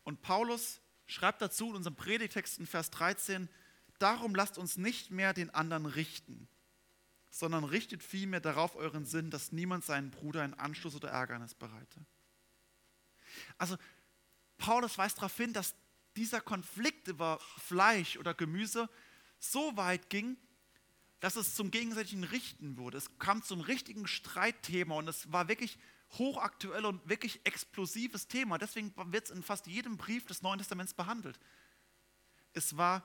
Und 0.04 0.22
Paulus 0.22 0.80
schreibt 1.06 1.42
dazu 1.42 1.70
in 1.70 1.76
unserem 1.76 1.96
Predigtext 1.96 2.58
in 2.58 2.66
Vers 2.66 2.90
13, 2.90 3.48
darum 3.98 4.34
lasst 4.34 4.58
uns 4.58 4.76
nicht 4.76 5.10
mehr 5.10 5.32
den 5.32 5.50
anderen 5.50 5.86
richten, 5.86 6.48
sondern 7.30 7.64
richtet 7.64 8.02
vielmehr 8.02 8.40
darauf 8.40 8.76
euren 8.76 9.06
Sinn, 9.06 9.30
dass 9.30 9.52
niemand 9.52 9.84
seinen 9.84 10.10
Bruder 10.10 10.42
einen 10.42 10.54
Anschluss 10.54 10.94
oder 10.94 11.10
Ärgernis 11.10 11.54
bereite. 11.54 12.04
Also 13.58 13.76
Paulus 14.58 14.96
weist 14.98 15.18
darauf 15.18 15.36
hin, 15.36 15.52
dass 15.52 15.74
dieser 16.16 16.40
Konflikt 16.40 17.08
über 17.08 17.40
Fleisch 17.58 18.16
oder 18.16 18.34
Gemüse 18.34 18.88
so 19.38 19.76
weit 19.76 20.10
ging, 20.10 20.36
dass 21.20 21.36
es 21.36 21.54
zum 21.54 21.70
gegenseitigen 21.70 22.24
Richten 22.24 22.76
wurde. 22.76 22.98
Es 22.98 23.18
kam 23.18 23.42
zum 23.42 23.60
richtigen 23.60 24.06
Streitthema 24.06 24.94
und 24.96 25.08
es 25.08 25.32
war 25.32 25.48
wirklich 25.48 25.78
hochaktuell 26.18 26.84
und 26.84 27.08
wirklich 27.08 27.40
explosives 27.44 28.28
Thema. 28.28 28.58
Deswegen 28.58 28.92
wird 29.12 29.26
es 29.26 29.30
in 29.30 29.42
fast 29.42 29.66
jedem 29.66 29.96
Brief 29.96 30.26
des 30.26 30.42
Neuen 30.42 30.58
Testaments 30.58 30.94
behandelt. 30.94 31.38
Es 32.52 32.76
war 32.76 33.04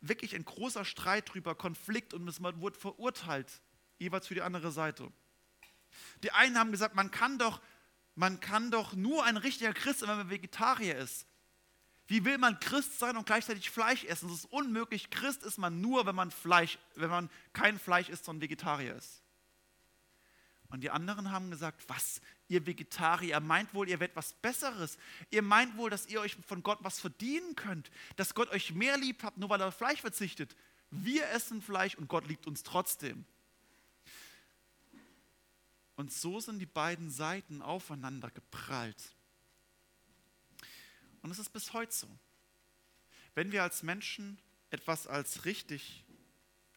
wirklich 0.00 0.34
ein 0.34 0.44
großer 0.44 0.84
Streit 0.84 1.28
darüber, 1.28 1.54
Konflikt 1.54 2.14
und 2.14 2.26
es 2.28 2.42
wurde 2.42 2.78
verurteilt, 2.78 3.60
jeweils 3.98 4.26
für 4.26 4.34
die 4.34 4.42
andere 4.42 4.72
Seite. 4.72 5.10
Die 6.22 6.32
einen 6.32 6.58
haben 6.58 6.72
gesagt, 6.72 6.94
man 6.94 7.10
kann 7.10 7.38
doch, 7.38 7.60
man 8.14 8.40
kann 8.40 8.70
doch 8.70 8.94
nur 8.94 9.24
ein 9.24 9.36
richtiger 9.36 9.72
Christ 9.72 10.00
sein, 10.00 10.08
wenn 10.08 10.18
man 10.18 10.30
Vegetarier 10.30 10.96
ist. 10.96 11.26
Wie 12.08 12.24
will 12.24 12.36
man 12.36 12.58
Christ 12.60 12.98
sein 12.98 13.16
und 13.16 13.26
gleichzeitig 13.26 13.70
Fleisch 13.70 14.04
essen? 14.04 14.28
Das 14.28 14.38
ist 14.38 14.52
unmöglich. 14.52 15.10
Christ 15.10 15.44
ist 15.44 15.58
man 15.58 15.80
nur, 15.80 16.04
wenn 16.04 16.16
man 16.16 16.30
Fleisch, 16.30 16.78
wenn 16.96 17.10
man 17.10 17.30
kein 17.52 17.78
Fleisch 17.78 18.08
isst, 18.08 18.24
sondern 18.24 18.42
Vegetarier 18.42 18.96
ist. 18.96 19.22
Und 20.72 20.80
die 20.80 20.90
anderen 20.90 21.30
haben 21.30 21.50
gesagt, 21.50 21.84
was, 21.86 22.22
ihr 22.48 22.64
Vegetarier, 22.66 23.40
meint 23.40 23.74
wohl, 23.74 23.90
ihr 23.90 24.00
werdet 24.00 24.16
was 24.16 24.32
Besseres. 24.32 24.96
Ihr 25.30 25.42
meint 25.42 25.76
wohl, 25.76 25.90
dass 25.90 26.06
ihr 26.06 26.18
euch 26.18 26.34
von 26.46 26.62
Gott 26.62 26.78
was 26.80 26.98
verdienen 26.98 27.54
könnt, 27.56 27.90
dass 28.16 28.34
Gott 28.34 28.50
euch 28.50 28.72
mehr 28.72 28.96
liebt 28.96 29.22
habt, 29.22 29.36
nur 29.36 29.50
weil 29.50 29.60
er 29.60 29.68
auf 29.68 29.76
Fleisch 29.76 30.00
verzichtet. 30.00 30.56
Wir 30.90 31.28
essen 31.28 31.60
Fleisch 31.60 31.94
und 31.94 32.08
Gott 32.08 32.26
liebt 32.26 32.46
uns 32.46 32.62
trotzdem. 32.62 33.26
Und 35.96 36.10
so 36.10 36.40
sind 36.40 36.58
die 36.58 36.66
beiden 36.66 37.10
Seiten 37.10 37.60
aufeinander 37.60 38.30
geprallt. 38.30 39.14
Und 41.20 41.30
es 41.30 41.38
ist 41.38 41.52
bis 41.52 41.74
heute 41.74 41.92
so. 41.92 42.08
Wenn 43.34 43.52
wir 43.52 43.62
als 43.62 43.82
Menschen 43.82 44.38
etwas 44.70 45.06
als 45.06 45.44
richtig 45.44 46.02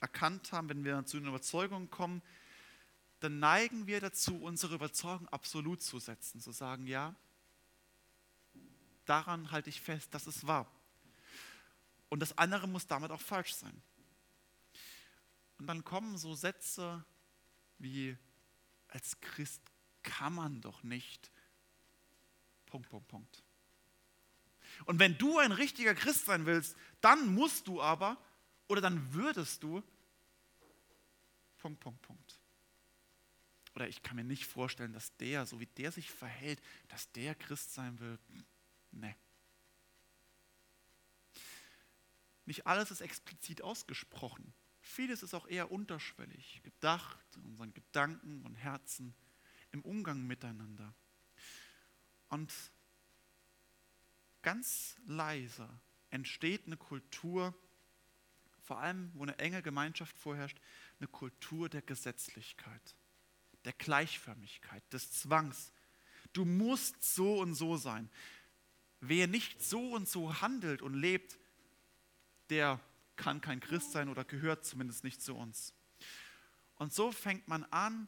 erkannt 0.02 0.52
haben, 0.52 0.68
wenn 0.68 0.84
wir 0.84 1.06
zu 1.06 1.16
einer 1.16 1.30
Überzeugung 1.30 1.90
kommen, 1.90 2.22
dann 3.20 3.40
neigen 3.40 3.88
wir 3.88 4.02
dazu, 4.02 4.42
unsere 4.42 4.76
Überzeugung 4.76 5.28
absolut 5.30 5.82
zu 5.82 6.00
setzen, 6.00 6.42
zu 6.42 6.52
sagen, 6.52 6.88
ja, 6.88 7.16
daran 9.06 9.52
halte 9.52 9.70
ich 9.70 9.82
fest, 9.82 10.14
das 10.14 10.28
ist 10.28 10.46
wahr. 10.46 10.70
Und 12.10 12.20
das 12.20 12.38
andere 12.38 12.68
muss 12.68 12.88
damit 12.88 13.12
auch 13.12 13.22
falsch 13.22 13.54
sein. 13.54 13.82
Und 15.58 15.68
dann 15.68 15.84
kommen 15.84 16.18
so 16.18 16.36
Sätze 16.36 17.04
wie, 17.78 18.18
als 18.90 19.20
Christ 19.22 19.62
kann 20.04 20.34
man 20.34 20.62
doch 20.62 20.84
nicht. 20.84 21.32
Punkt, 22.66 22.90
Punkt, 22.90 23.08
Punkt. 23.08 23.44
Und 24.86 25.00
wenn 25.00 25.18
du 25.18 25.40
ein 25.40 25.52
richtiger 25.52 25.96
Christ 25.96 26.26
sein 26.26 26.46
willst, 26.46 26.76
dann 27.02 27.34
musst 27.34 27.68
du 27.68 27.82
aber 27.82 28.18
oder 28.68 28.82
dann 28.82 29.14
würdest 29.14 29.64
du. 29.64 29.82
Punkt, 31.58 31.80
Punkt, 31.80 32.02
Punkt. 32.02 32.25
Oder 33.76 33.90
ich 33.90 34.02
kann 34.04 34.16
mir 34.16 34.24
nicht 34.24 34.46
vorstellen, 34.46 34.94
dass 34.94 35.16
der, 35.18 35.46
so 35.46 35.60
wie 35.60 35.66
der 35.66 35.92
sich 35.92 36.10
verhält, 36.10 36.62
dass 36.88 37.12
der 37.12 37.36
Christ 37.36 37.74
sein 37.74 38.00
will. 38.00 38.18
Nee. 38.92 39.16
Nicht 42.46 42.66
alles 42.66 42.92
ist 42.92 43.02
explizit 43.02 43.62
ausgesprochen. 43.62 44.54
Vieles 44.80 45.24
ist 45.24 45.34
auch 45.34 45.48
eher 45.48 45.72
unterschwellig, 45.72 46.62
gedacht 46.64 47.26
in 47.36 47.44
unseren 47.44 47.74
Gedanken 47.74 48.46
und 48.46 48.56
Herzen, 48.56 49.14
im 49.72 49.82
Umgang 49.82 50.26
miteinander. 50.26 50.94
Und 52.30 52.54
ganz 54.42 54.96
leise 55.06 55.68
entsteht 56.12 56.66
eine 56.68 56.78
Kultur, 56.78 57.54
vor 58.62 58.80
allem 58.80 59.12
wo 59.16 59.24
eine 59.24 59.38
enge 59.40 59.62
Gemeinschaft 59.62 60.18
vorherrscht, 60.18 60.60
eine 61.00 61.08
Kultur 61.08 61.68
der 61.68 61.82
Gesetzlichkeit, 61.82 62.96
der 63.66 63.74
Gleichförmigkeit, 63.74 64.84
des 64.94 65.12
Zwangs. 65.12 65.74
Du 66.34 66.46
musst 66.46 67.04
so 67.04 67.40
und 67.40 67.56
so 67.56 67.78
sein. 67.78 68.10
Wer 69.00 69.28
nicht 69.28 69.62
so 69.62 69.94
und 69.94 70.08
so 70.08 70.42
handelt 70.42 70.82
und 70.82 70.94
lebt, 70.94 71.38
der 72.50 72.80
kann 73.16 73.42
kein 73.42 73.60
Christ 73.60 73.92
sein 73.92 74.10
oder 74.10 74.24
gehört 74.24 74.66
zumindest 74.66 75.04
nicht 75.04 75.22
zu 75.22 75.36
uns. 75.36 75.74
Und 76.76 76.94
so 76.94 77.12
fängt 77.12 77.48
man 77.48 77.64
an 77.66 78.08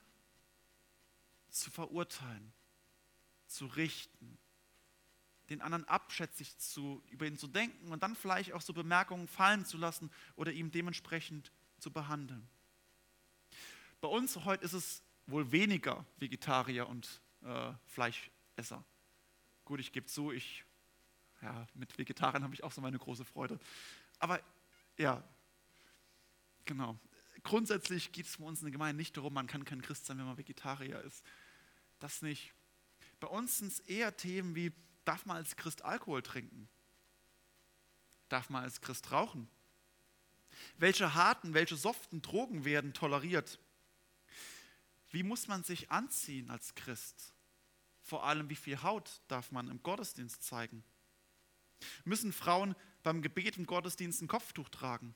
zu 1.49 1.71
verurteilen, 1.71 2.53
zu 3.47 3.65
richten, 3.65 4.37
den 5.49 5.61
anderen 5.61 5.85
abschätzig 5.85 6.57
zu, 6.57 7.01
über 7.09 7.25
ihn 7.25 7.37
zu 7.37 7.47
denken 7.47 7.91
und 7.91 8.03
dann 8.03 8.15
vielleicht 8.15 8.51
auch 8.51 8.61
so 8.61 8.73
Bemerkungen 8.73 9.27
fallen 9.27 9.65
zu 9.65 9.77
lassen 9.77 10.11
oder 10.35 10.51
ihm 10.51 10.71
dementsprechend 10.71 11.51
zu 11.79 11.91
behandeln. 11.91 12.47
Bei 14.01 14.09
uns 14.09 14.35
heute 14.43 14.65
ist 14.65 14.73
es 14.73 15.03
wohl 15.27 15.51
weniger 15.51 16.05
Vegetarier 16.17 16.87
und 16.87 17.21
äh, 17.43 17.71
Fleischesser. 17.85 18.83
Gut, 19.65 19.79
ich 19.79 19.91
gebe 19.91 20.07
zu, 20.07 20.31
ich, 20.31 20.63
ja, 21.41 21.67
mit 21.73 21.97
Vegetariern 21.97 22.43
habe 22.43 22.53
ich 22.53 22.63
auch 22.63 22.71
so 22.71 22.81
meine 22.81 22.97
große 22.97 23.25
Freude. 23.25 23.59
Aber 24.19 24.41
ja, 24.97 25.23
genau. 26.65 26.97
Grundsätzlich 27.43 28.11
geht 28.11 28.25
es 28.25 28.37
bei 28.37 28.45
uns 28.45 28.59
in 28.59 28.65
der 28.65 28.71
Gemeinde 28.71 28.97
nicht 28.97 29.15
darum, 29.15 29.33
man 29.33 29.47
kann 29.47 29.63
kein 29.63 29.81
Christ 29.81 30.05
sein, 30.05 30.17
wenn 30.17 30.25
man 30.25 30.37
Vegetarier 30.37 31.01
ist. 31.01 31.23
Das 31.99 32.21
nicht. 32.21 32.53
Bei 33.19 33.27
uns 33.27 33.59
sind 33.59 33.71
es 33.71 33.79
eher 33.81 34.15
Themen 34.15 34.55
wie, 34.55 34.71
Darf 35.07 35.25
man 35.25 35.37
als 35.37 35.55
Christ 35.55 35.85
Alkohol 35.85 36.21
trinken? 36.21 36.67
Darf 38.27 38.49
man 38.49 38.63
als 38.65 38.81
Christ 38.81 39.13
rauchen? 39.13 39.47
Welche 40.77 41.13
harten, 41.13 41.53
welche 41.53 41.77
soften 41.77 42.21
Drogen 42.21 42.65
werden 42.65 42.93
toleriert? 42.93 43.57
Wie 45.11 45.23
muss 45.23 45.47
man 45.47 45.63
sich 45.63 45.89
anziehen 45.91 46.49
als 46.49 46.75
Christ? 46.75 47.33
Vor 48.01 48.25
allem, 48.25 48.49
wie 48.49 48.55
viel 48.55 48.81
Haut 48.81 49.21
darf 49.27 49.51
man 49.51 49.69
im 49.69 49.81
Gottesdienst 49.83 50.43
zeigen? 50.43 50.83
Müssen 52.05 52.33
Frauen 52.33 52.75
beim 53.03 53.21
Gebet 53.21 53.57
im 53.57 53.65
Gottesdienst 53.65 54.21
ein 54.21 54.27
Kopftuch 54.27 54.69
tragen? 54.69 55.15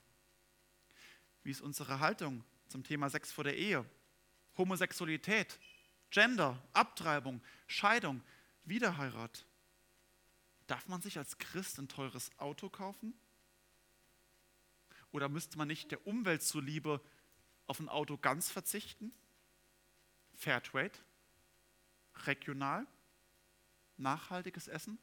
Wie 1.43 1.51
ist 1.51 1.62
unsere 1.62 2.00
Haltung 2.00 2.43
zum 2.67 2.83
Thema 2.83 3.10
Sex 3.10 3.31
vor 3.31 3.43
der 3.43 3.57
Ehe? 3.57 3.86
Homosexualität, 4.57 5.60
Gender, 6.10 6.62
Abtreibung, 6.74 7.41
Scheidung, 7.67 8.21
Wiederheirat? 8.63 9.45
Darf 10.67 10.88
man 10.88 11.01
sich 11.01 11.17
als 11.17 11.38
Christ 11.38 11.79
ein 11.79 11.88
teures 11.88 12.29
Auto 12.38 12.69
kaufen? 12.69 13.13
Oder 15.12 15.29
müsste 15.29 15.57
man 15.57 15.67
nicht 15.67 15.91
der 15.91 16.05
Umwelt 16.07 16.43
zuliebe 16.43 17.01
auf 17.67 17.79
ein 17.79 17.89
Auto 17.89 18.17
ganz 18.17 18.50
verzichten? 18.50 19.12
Fairtrade, 20.41 20.98
regional, 22.25 22.88
nachhaltiges 23.98 24.67
Essen? 24.67 24.98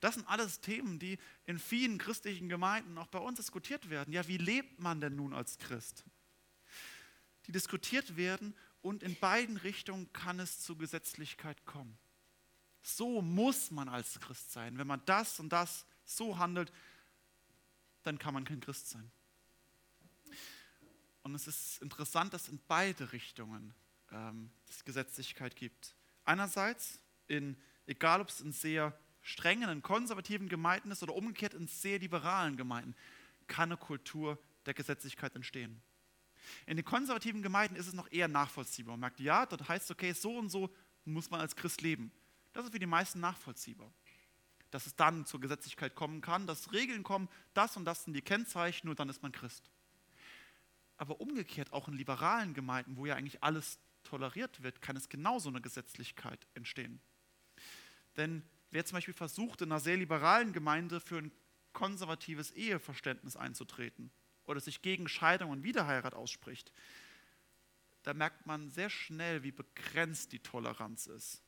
Das 0.00 0.16
sind 0.16 0.26
alles 0.26 0.60
Themen, 0.60 0.98
die 0.98 1.16
in 1.46 1.60
vielen 1.60 1.98
christlichen 1.98 2.48
Gemeinden 2.48 2.98
auch 2.98 3.06
bei 3.06 3.20
uns 3.20 3.36
diskutiert 3.36 3.88
werden. 3.88 4.12
Ja, 4.12 4.26
wie 4.26 4.36
lebt 4.36 4.80
man 4.80 5.00
denn 5.00 5.14
nun 5.14 5.32
als 5.32 5.58
Christ? 5.58 6.04
Die 7.46 7.52
diskutiert 7.52 8.16
werden 8.16 8.52
und 8.82 9.04
in 9.04 9.14
beiden 9.14 9.56
Richtungen 9.58 10.12
kann 10.12 10.40
es 10.40 10.58
zu 10.58 10.76
Gesetzlichkeit 10.76 11.64
kommen. 11.66 11.96
So 12.82 13.22
muss 13.22 13.70
man 13.70 13.88
als 13.88 14.18
Christ 14.18 14.50
sein. 14.50 14.76
Wenn 14.76 14.88
man 14.88 15.04
das 15.04 15.38
und 15.38 15.50
das 15.50 15.86
so 16.04 16.36
handelt, 16.38 16.72
dann 18.02 18.18
kann 18.18 18.34
man 18.34 18.44
kein 18.44 18.60
Christ 18.60 18.90
sein. 18.90 19.12
Und 21.22 21.34
es 21.34 21.46
ist 21.46 21.82
interessant, 21.82 22.32
dass 22.32 22.48
in 22.48 22.60
beide 22.66 23.12
Richtungen 23.12 23.74
ähm, 24.10 24.50
es 24.68 24.84
Gesetzlichkeit 24.84 25.56
gibt. 25.56 25.94
Einerseits, 26.24 27.00
in, 27.28 27.56
egal 27.86 28.20
ob 28.20 28.28
es 28.28 28.40
in 28.40 28.52
sehr 28.52 28.98
strengen, 29.22 29.68
in 29.68 29.82
konservativen 29.82 30.48
Gemeinden 30.48 30.90
ist 30.90 31.02
oder 31.02 31.14
umgekehrt 31.14 31.54
in 31.54 31.66
sehr 31.66 31.98
liberalen 31.98 32.56
Gemeinden, 32.56 32.94
kann 33.46 33.70
eine 33.70 33.76
Kultur 33.76 34.38
der 34.66 34.74
Gesetzlichkeit 34.74 35.34
entstehen. 35.34 35.82
In 36.66 36.76
den 36.76 36.84
konservativen 36.84 37.42
Gemeinden 37.42 37.76
ist 37.76 37.86
es 37.86 37.92
noch 37.92 38.10
eher 38.10 38.28
nachvollziehbar. 38.28 38.92
Man 38.92 39.00
merkt, 39.00 39.20
ja, 39.20 39.44
dort 39.46 39.68
heißt 39.68 39.84
es, 39.84 39.90
okay, 39.90 40.12
so 40.12 40.36
und 40.38 40.48
so 40.48 40.74
muss 41.04 41.30
man 41.30 41.40
als 41.40 41.54
Christ 41.54 41.82
leben. 41.82 42.10
Das 42.52 42.64
ist 42.64 42.72
für 42.72 42.78
die 42.78 42.86
meisten 42.86 43.20
nachvollziehbar. 43.20 43.92
Dass 44.70 44.86
es 44.86 44.94
dann 44.96 45.26
zur 45.26 45.40
Gesetzlichkeit 45.40 45.94
kommen 45.94 46.20
kann, 46.20 46.46
dass 46.46 46.72
Regeln 46.72 47.02
kommen, 47.02 47.28
das 47.54 47.76
und 47.76 47.84
das 47.84 48.04
sind 48.04 48.14
die 48.14 48.22
Kennzeichen, 48.22 48.86
nur 48.86 48.94
dann 48.94 49.08
ist 49.08 49.22
man 49.22 49.32
Christ. 49.32 49.70
Aber 51.00 51.18
umgekehrt, 51.18 51.72
auch 51.72 51.88
in 51.88 51.94
liberalen 51.94 52.52
Gemeinden, 52.52 52.98
wo 52.98 53.06
ja 53.06 53.14
eigentlich 53.14 53.42
alles 53.42 53.78
toleriert 54.02 54.62
wird, 54.62 54.82
kann 54.82 54.98
es 54.98 55.08
genauso 55.08 55.48
eine 55.48 55.62
Gesetzlichkeit 55.62 56.46
entstehen. 56.52 57.00
Denn 58.18 58.42
wer 58.70 58.84
zum 58.84 58.96
Beispiel 58.96 59.14
versucht, 59.14 59.62
in 59.62 59.72
einer 59.72 59.80
sehr 59.80 59.96
liberalen 59.96 60.52
Gemeinde 60.52 61.00
für 61.00 61.16
ein 61.16 61.32
konservatives 61.72 62.50
Eheverständnis 62.50 63.34
einzutreten 63.34 64.10
oder 64.44 64.60
sich 64.60 64.82
gegen 64.82 65.08
Scheidung 65.08 65.48
und 65.48 65.62
Wiederheirat 65.62 66.12
ausspricht, 66.12 66.70
da 68.02 68.12
merkt 68.12 68.44
man 68.44 68.70
sehr 68.70 68.90
schnell, 68.90 69.42
wie 69.42 69.52
begrenzt 69.52 70.32
die 70.32 70.40
Toleranz 70.40 71.06
ist. 71.06 71.42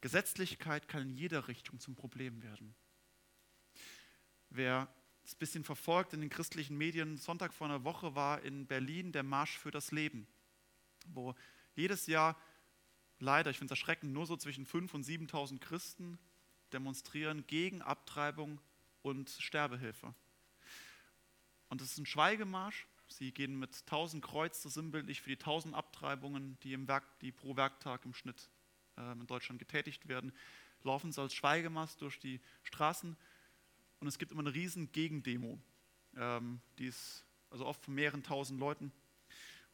Gesetzlichkeit 0.00 0.86
kann 0.86 1.02
in 1.02 1.14
jeder 1.16 1.48
Richtung 1.48 1.80
zum 1.80 1.96
Problem 1.96 2.44
werden. 2.44 2.76
Wer 4.50 4.86
es 5.32 5.36
ein 5.36 5.38
bisschen 5.38 5.64
verfolgt 5.64 6.12
in 6.12 6.20
den 6.20 6.30
christlichen 6.30 6.76
Medien, 6.76 7.16
Sonntag 7.16 7.54
vor 7.54 7.66
einer 7.66 7.84
Woche 7.84 8.14
war 8.14 8.42
in 8.42 8.66
Berlin 8.66 9.12
der 9.12 9.22
Marsch 9.22 9.56
für 9.58 9.70
das 9.70 9.90
Leben, 9.90 10.26
wo 11.06 11.34
jedes 11.74 12.06
Jahr 12.06 12.36
leider, 13.18 13.50
ich 13.50 13.58
finde 13.58 13.72
es 13.72 13.78
erschreckend, 13.78 14.12
nur 14.12 14.26
so 14.26 14.36
zwischen 14.36 14.66
5.000 14.66 14.94
und 14.94 15.06
7.000 15.06 15.58
Christen 15.60 16.18
demonstrieren 16.72 17.46
gegen 17.46 17.80
Abtreibung 17.82 18.60
und 19.00 19.30
Sterbehilfe. 19.30 20.14
Und 21.68 21.80
es 21.80 21.92
ist 21.92 21.98
ein 21.98 22.06
Schweigemarsch. 22.06 22.86
Sie 23.08 23.32
gehen 23.32 23.58
mit 23.58 23.74
1000 23.86 24.22
Kreuze 24.22 24.68
sinnbildlich 24.68 25.22
für 25.22 25.30
die 25.30 25.38
1000 25.38 25.74
Abtreibungen, 25.74 26.58
die, 26.62 26.74
im 26.74 26.88
Werk, 26.88 27.04
die 27.20 27.32
pro 27.32 27.56
Werktag 27.56 28.04
im 28.04 28.14
Schnitt 28.14 28.50
äh, 28.96 29.12
in 29.12 29.26
Deutschland 29.26 29.58
getätigt 29.58 30.08
werden, 30.08 30.32
laufen 30.82 31.12
sie 31.12 31.20
als 31.20 31.34
Schweigemarsch 31.34 31.96
durch 31.96 32.18
die 32.18 32.40
Straßen. 32.64 33.16
Und 34.02 34.08
es 34.08 34.18
gibt 34.18 34.32
immer 34.32 34.40
eine 34.40 34.52
riesen 34.52 34.90
Gegendemo. 34.90 35.60
Ähm, 36.16 36.60
die 36.76 36.86
ist 36.86 37.24
also 37.50 37.64
oft 37.64 37.84
von 37.84 37.94
mehreren 37.94 38.24
tausend 38.24 38.58
Leuten. 38.58 38.90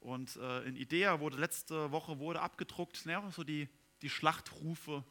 Und 0.00 0.36
äh, 0.36 0.64
in 0.64 0.76
Idea 0.76 1.18
wurde 1.18 1.38
letzte 1.38 1.92
Woche 1.92 2.18
wurde 2.18 2.42
abgedruckt, 2.42 3.06
ne, 3.06 3.22
so 3.34 3.42
die, 3.42 3.70
die 4.02 4.10
Schlachtrufe 4.10 5.02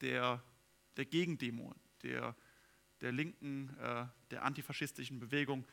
der, 0.00 0.42
der 0.96 1.04
Gegendemo, 1.04 1.76
der, 2.02 2.34
der 3.02 3.12
linken, 3.12 3.68
äh, 3.78 4.06
der 4.32 4.42
antifaschistischen 4.42 5.20
Bewegung. 5.20 5.64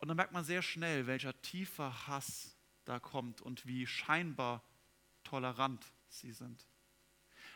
Und 0.00 0.08
dann 0.08 0.16
merkt 0.16 0.32
man 0.32 0.42
sehr 0.42 0.60
schnell, 0.60 1.06
welcher 1.06 1.40
tiefer 1.40 2.08
Hass 2.08 2.56
da 2.84 2.98
kommt 2.98 3.40
und 3.40 3.64
wie 3.64 3.86
scheinbar 3.86 4.60
tolerant 5.22 5.86
sie 6.08 6.32
sind. 6.32 6.66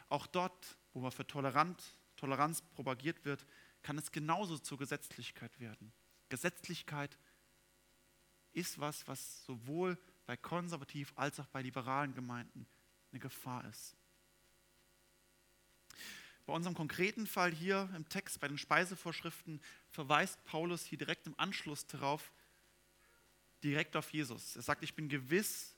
Auch 0.08 0.28
dort, 0.28 0.78
wo 0.92 1.00
man 1.00 1.10
für 1.10 1.26
Tolerant, 1.26 1.82
Toleranz 2.14 2.62
propagiert 2.62 3.24
wird, 3.24 3.44
kann 3.82 3.98
es 3.98 4.12
genauso 4.12 4.58
zur 4.58 4.78
Gesetzlichkeit 4.78 5.58
werden. 5.60 5.92
Gesetzlichkeit 6.28 7.16
ist 8.52 8.78
was, 8.78 9.06
was 9.06 9.44
sowohl 9.44 9.98
bei 10.26 10.36
konservativ 10.36 11.12
als 11.16 11.40
auch 11.40 11.46
bei 11.46 11.62
liberalen 11.62 12.14
Gemeinden 12.14 12.66
eine 13.12 13.20
Gefahr 13.20 13.64
ist. 13.64 13.96
Bei 16.44 16.54
unserem 16.54 16.74
konkreten 16.74 17.26
Fall 17.26 17.52
hier 17.52 17.90
im 17.94 18.08
Text, 18.08 18.40
bei 18.40 18.48
den 18.48 18.58
Speisevorschriften, 18.58 19.60
verweist 19.90 20.42
Paulus 20.44 20.84
hier 20.84 20.98
direkt 20.98 21.26
im 21.26 21.38
Anschluss 21.38 21.86
darauf, 21.86 22.32
direkt 23.62 23.96
auf 23.96 24.10
Jesus. 24.12 24.56
Er 24.56 24.62
sagt, 24.62 24.82
ich 24.82 24.94
bin 24.94 25.08
gewiss, 25.08 25.74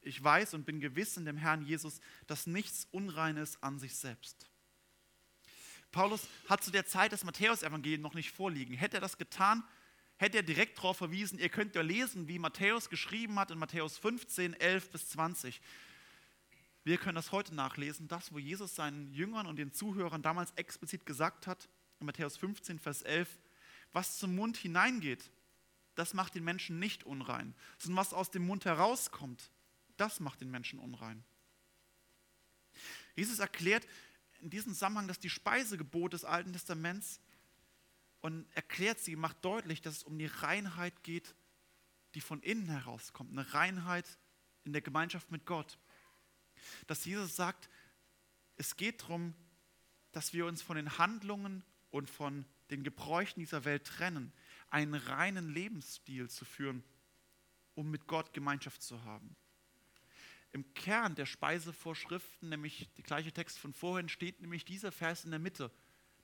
ich 0.00 0.22
weiß 0.22 0.54
und 0.54 0.64
bin 0.64 0.80
gewiss 0.80 1.16
in 1.16 1.26
dem 1.26 1.36
Herrn 1.36 1.62
Jesus, 1.62 2.00
dass 2.26 2.46
nichts 2.46 2.86
Unreines 2.92 3.62
an 3.62 3.78
sich 3.78 3.94
selbst. 3.94 4.48
Paulus 5.90 6.28
hat 6.48 6.62
zu 6.62 6.70
der 6.70 6.86
Zeit 6.86 7.12
das 7.12 7.24
Matthäusevangelium 7.24 8.02
noch 8.02 8.14
nicht 8.14 8.30
vorliegen. 8.30 8.74
Hätte 8.74 8.98
er 8.98 9.00
das 9.00 9.18
getan, 9.18 9.64
hätte 10.18 10.38
er 10.38 10.42
direkt 10.42 10.78
darauf 10.78 10.98
verwiesen, 10.98 11.38
ihr 11.38 11.48
könnt 11.48 11.74
ja 11.74 11.82
lesen, 11.82 12.28
wie 12.28 12.38
Matthäus 12.38 12.90
geschrieben 12.90 13.38
hat 13.38 13.50
in 13.50 13.58
Matthäus 13.58 13.98
15, 13.98 14.54
11 14.54 14.90
bis 14.90 15.08
20. 15.10 15.60
Wir 16.84 16.98
können 16.98 17.16
das 17.16 17.32
heute 17.32 17.54
nachlesen, 17.54 18.08
das, 18.08 18.32
wo 18.32 18.38
Jesus 18.38 18.74
seinen 18.74 19.12
Jüngern 19.12 19.46
und 19.46 19.56
den 19.56 19.72
Zuhörern 19.72 20.22
damals 20.22 20.52
explizit 20.52 21.06
gesagt 21.06 21.46
hat, 21.46 21.68
in 22.00 22.06
Matthäus 22.06 22.36
15, 22.36 22.78
Vers 22.78 23.02
11, 23.02 23.28
was 23.92 24.18
zum 24.18 24.34
Mund 24.34 24.56
hineingeht, 24.56 25.30
das 25.94 26.14
macht 26.14 26.34
den 26.34 26.44
Menschen 26.44 26.78
nicht 26.78 27.04
unrein, 27.04 27.54
sondern 27.76 27.98
was 27.98 28.14
aus 28.14 28.30
dem 28.30 28.46
Mund 28.46 28.64
herauskommt, 28.64 29.50
das 29.96 30.20
macht 30.20 30.40
den 30.40 30.50
Menschen 30.50 30.78
unrein. 30.78 31.24
Jesus 33.16 33.40
erklärt 33.40 33.86
in 34.40 34.50
diesem 34.50 34.72
Zusammenhang, 34.72 35.08
dass 35.08 35.18
die 35.18 35.30
Speisegebote 35.30 36.16
des 36.16 36.24
Alten 36.24 36.52
Testaments 36.52 37.20
und 38.20 38.46
erklärt 38.54 38.98
sie, 38.98 39.16
macht 39.16 39.44
deutlich, 39.44 39.80
dass 39.80 39.98
es 39.98 40.02
um 40.02 40.18
die 40.18 40.26
Reinheit 40.26 41.02
geht, 41.02 41.34
die 42.14 42.20
von 42.20 42.42
innen 42.42 42.68
herauskommt, 42.68 43.32
eine 43.32 43.54
Reinheit 43.54 44.18
in 44.64 44.72
der 44.72 44.82
Gemeinschaft 44.82 45.30
mit 45.30 45.46
Gott. 45.46 45.78
Dass 46.86 47.04
Jesus 47.04 47.36
sagt, 47.36 47.68
es 48.56 48.76
geht 48.76 49.02
darum, 49.02 49.34
dass 50.12 50.32
wir 50.32 50.46
uns 50.46 50.62
von 50.62 50.76
den 50.76 50.98
Handlungen 50.98 51.62
und 51.90 52.10
von 52.10 52.44
den 52.70 52.82
Gebräuchen 52.82 53.40
dieser 53.40 53.64
Welt 53.64 53.86
trennen, 53.86 54.32
einen 54.68 54.94
reinen 54.94 55.48
Lebensstil 55.48 56.28
zu 56.28 56.44
führen, 56.44 56.82
um 57.74 57.90
mit 57.90 58.06
Gott 58.06 58.32
Gemeinschaft 58.32 58.82
zu 58.82 59.04
haben. 59.04 59.36
Im 60.52 60.72
Kern 60.74 61.14
der 61.14 61.26
Speisevorschriften, 61.26 62.48
nämlich 62.48 62.88
der 62.96 63.04
gleiche 63.04 63.32
Text 63.32 63.58
von 63.58 63.72
vorhin, 63.72 64.08
steht 64.08 64.40
nämlich 64.40 64.64
dieser 64.64 64.92
Vers 64.92 65.24
in 65.24 65.30
der 65.30 65.40
Mitte 65.40 65.70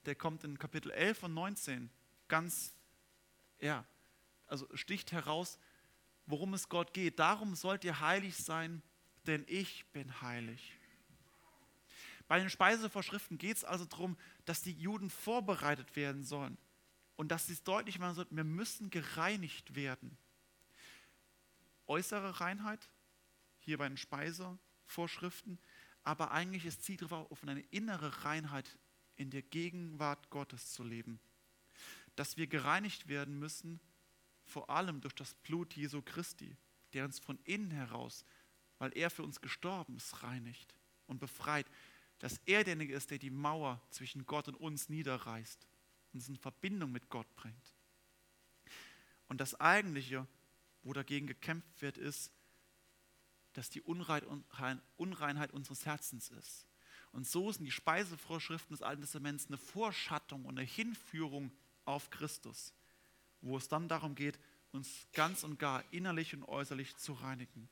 der 0.07 0.15
kommt 0.15 0.45
in 0.45 0.59
Kapitel 0.59 0.91
11 0.91 1.25
und 1.25 1.35
19 1.35 1.91
ganz, 2.29 2.75
ja, 3.61 3.85
also 4.47 4.69
sticht 4.77 5.13
heraus, 5.13 5.59
worum 6.27 6.55
es 6.55 6.69
Gott 6.69 6.93
geht. 6.93 7.19
Darum 7.19 7.55
sollt 7.55 7.85
ihr 7.85 8.01
heilig 8.01 8.37
sein, 8.37 8.83
denn 9.27 9.45
ich 9.49 9.87
bin 9.93 10.21
heilig. 10.21 10.79
Bei 12.27 12.39
den 12.39 12.51
Speisevorschriften 12.51 13.39
geht 13.39 13.59
es 13.59 13.65
also 13.65 13.85
darum, 13.85 14.17
dass 14.45 14.63
die 14.63 14.73
Juden 14.73 15.11
vorbereitet 15.11 15.95
werden 15.97 16.23
sollen 16.23 16.57
und 17.17 17.29
dass 17.29 17.47
sie 17.47 17.53
es 17.53 17.63
deutlich 17.63 17.99
machen 17.99 18.15
sollten, 18.15 18.37
wir 18.37 18.45
müssen 18.45 18.91
gereinigt 18.91 19.75
werden. 19.75 20.17
Äußere 21.87 22.41
Reinheit, 22.41 22.89
hier 23.64 23.79
bei 23.79 23.88
den 23.88 23.96
Speisevorschriften, 23.96 25.59
aber 26.03 26.33
eigentlich 26.33 26.66
ist 26.66 26.83
Ziel 26.83 26.98
darauf 26.98 27.31
auf 27.31 27.42
eine 27.42 27.61
innere 27.70 28.24
Reinheit 28.24 28.79
in 29.16 29.31
der 29.31 29.42
Gegenwart 29.42 30.31
Gottes 30.31 30.72
zu 30.72 30.85
leben. 30.85 31.18
Dass 32.16 32.37
wir 32.37 32.46
gereinigt 32.46 33.09
werden 33.09 33.38
müssen, 33.38 33.81
vor 34.44 34.70
allem 34.70 35.00
durch 35.00 35.14
das 35.14 35.35
Blut 35.35 35.74
Jesu 35.74 36.03
Christi, 36.03 36.57
der 36.92 37.05
uns 37.05 37.18
von 37.18 37.38
innen 37.44 37.70
heraus, 37.70 38.24
weil 38.79 38.96
er 38.96 39.11
für 39.11 39.22
uns 39.22 39.40
gestorben 39.40 39.96
ist, 39.96 40.22
reinigt 40.22 40.74
und 41.07 41.18
befreit. 41.18 41.66
Dass 42.18 42.40
er 42.44 42.64
derjenige 42.64 42.94
ist, 42.94 43.11
der 43.11 43.18
die 43.18 43.31
Mauer 43.31 43.81
zwischen 43.90 44.27
Gott 44.27 44.48
und 44.48 44.57
uns 44.57 44.88
niederreißt 44.88 45.66
und 46.12 46.20
uns 46.20 46.29
in 46.29 46.37
Verbindung 46.37 46.92
mit 46.92 47.09
Gott 47.09 47.27
bringt. 47.35 47.74
Und 49.29 49.40
das 49.40 49.59
Eigentliche, 49.61 50.27
wo 50.83 50.92
dagegen 50.92 51.27
gekämpft 51.27 51.83
wird, 51.83 51.98
ist, 51.98 52.31
dass 53.55 53.71
die 53.71 53.81
Unreinheit 53.83 55.53
unseres 55.53 55.87
Herzens 55.87 56.31
ist. 56.31 56.67
Und 57.12 57.27
so 57.27 57.51
sind 57.51 57.64
die 57.64 57.71
Speisevorschriften 57.71 58.75
des 58.75 58.83
Alten 58.83 59.03
Testaments 59.03 59.47
eine 59.47 59.57
Vorschattung 59.57 60.45
und 60.45 60.59
eine 60.59 60.67
Hinführung 60.67 61.53
auf 61.85 62.11
Christus, 62.11 62.75
wo 63.40 63.57
es 63.57 63.69
dann 63.69 63.88
darum 63.88 64.14
geht, 64.14 64.38
uns 64.73 65.07
ganz 65.12 65.45
und 65.45 65.59
gar 65.59 65.85
innerlich 65.93 66.35
und 66.35 66.43
äußerlich 66.43 66.97
zu 66.97 67.12
reinigen. 67.12 67.69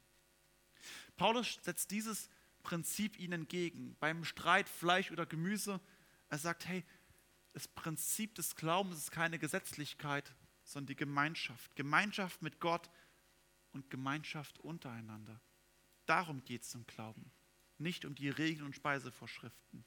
Paulus 1.16 1.58
setzt 1.62 1.90
dieses 1.90 2.30
Prinzip 2.62 3.18
ihnen 3.18 3.42
entgegen. 3.42 3.96
Beim 3.98 4.24
Streit 4.24 4.68
Fleisch 4.68 5.10
oder 5.10 5.26
Gemüse, 5.26 5.80
er 6.28 6.38
sagt, 6.38 6.66
hey, 6.66 6.84
das 7.52 7.68
Prinzip 7.68 8.34
des 8.36 8.54
Glaubens 8.54 8.96
ist 8.96 9.10
keine 9.10 9.38
Gesetzlichkeit, 9.38 10.32
sondern 10.64 10.86
die 10.86 10.96
Gemeinschaft. 10.96 11.74
Gemeinschaft 11.76 12.40
mit 12.42 12.60
Gott 12.60 12.90
und 13.72 13.90
Gemeinschaft 13.90 14.58
untereinander. 14.60 15.40
Darum 16.06 16.44
geht 16.44 16.62
es 16.62 16.74
im 16.74 16.86
Glauben 16.86 17.30
nicht 17.82 18.04
um 18.04 18.14
die 18.14 18.28
Regeln 18.30 18.66
und 18.66 18.76
Speisevorschriften. 18.76 19.84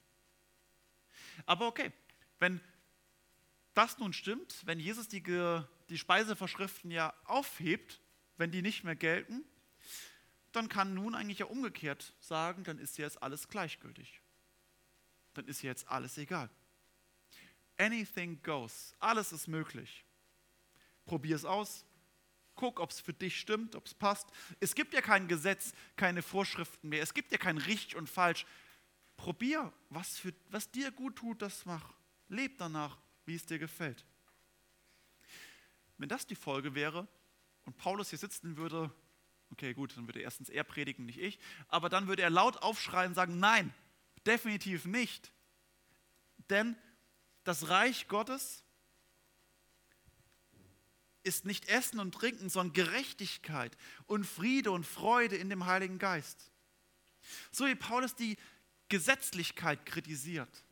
Aber 1.45 1.67
okay, 1.67 1.91
wenn 2.39 2.61
das 3.73 3.97
nun 3.97 4.13
stimmt, 4.13 4.65
wenn 4.65 4.79
Jesus 4.79 5.07
die 5.07 5.23
die 5.89 5.97
Speisevorschriften 5.97 6.91
ja 6.91 7.13
aufhebt, 7.25 8.01
wenn 8.37 8.51
die 8.51 8.61
nicht 8.61 8.83
mehr 8.83 8.95
gelten, 8.95 9.43
dann 10.51 10.69
kann 10.69 10.93
nun 10.93 11.15
eigentlich 11.15 11.39
ja 11.39 11.45
umgekehrt 11.47 12.13
sagen, 12.19 12.63
dann 12.63 12.77
ist 12.77 12.97
jetzt 12.97 13.21
alles 13.21 13.47
gleichgültig. 13.47 14.21
Dann 15.33 15.47
ist 15.47 15.61
jetzt 15.61 15.87
alles 15.89 16.17
egal. 16.17 16.49
Anything 17.77 18.41
goes. 18.41 18.95
Alles 18.99 19.33
ist 19.33 19.47
möglich. 19.47 20.05
Probier 21.05 21.35
es 21.35 21.43
aus. 21.43 21.85
Guck, 22.55 22.79
ob 22.79 22.91
es 22.91 22.99
für 22.99 23.13
dich 23.13 23.39
stimmt, 23.39 23.75
ob 23.75 23.85
es 23.85 23.93
passt. 23.93 24.27
Es 24.59 24.75
gibt 24.75 24.93
ja 24.93 25.01
kein 25.01 25.27
Gesetz, 25.27 25.73
keine 25.95 26.21
Vorschriften 26.21 26.89
mehr. 26.89 27.03
Es 27.03 27.13
gibt 27.13 27.31
ja 27.31 27.37
kein 27.37 27.57
richtig 27.57 27.95
und 27.95 28.09
falsch. 28.09 28.45
Probier, 29.17 29.71
was, 29.89 30.17
für, 30.17 30.33
was 30.49 30.71
dir 30.71 30.91
gut 30.91 31.17
tut, 31.17 31.41
das 31.41 31.65
mach. 31.65 31.93
Leb 32.27 32.57
danach, 32.57 32.97
wie 33.25 33.35
es 33.35 33.45
dir 33.45 33.59
gefällt. 33.59 34.05
Wenn 35.97 36.09
das 36.09 36.27
die 36.27 36.35
Folge 36.35 36.75
wäre 36.75 37.07
und 37.65 37.77
Paulus 37.77 38.09
hier 38.09 38.19
sitzen 38.19 38.57
würde, 38.57 38.91
okay, 39.51 39.73
gut, 39.73 39.95
dann 39.95 40.07
würde 40.07 40.19
erstens 40.21 40.49
er 40.49 40.63
predigen, 40.63 41.05
nicht 41.05 41.19
ich, 41.19 41.39
aber 41.67 41.89
dann 41.89 42.07
würde 42.07 42.23
er 42.23 42.29
laut 42.29 42.57
aufschreien 42.57 43.11
und 43.11 43.15
sagen, 43.15 43.39
nein, 43.39 43.73
definitiv 44.25 44.85
nicht. 44.85 45.31
Denn 46.49 46.75
das 47.43 47.69
Reich 47.69 48.07
Gottes 48.07 48.64
ist 51.25 51.45
nicht 51.45 51.67
Essen 51.67 51.99
und 51.99 52.13
Trinken, 52.13 52.49
sondern 52.49 52.73
Gerechtigkeit 52.73 53.75
und 54.05 54.25
Friede 54.25 54.71
und 54.71 54.85
Freude 54.85 55.35
in 55.35 55.49
dem 55.49 55.65
Heiligen 55.65 55.97
Geist. 55.97 56.51
So 57.51 57.65
wie 57.65 57.75
Paulus 57.75 58.15
die 58.15 58.37
Gesetzlichkeit 58.89 59.85
kritisiert, 59.85 60.63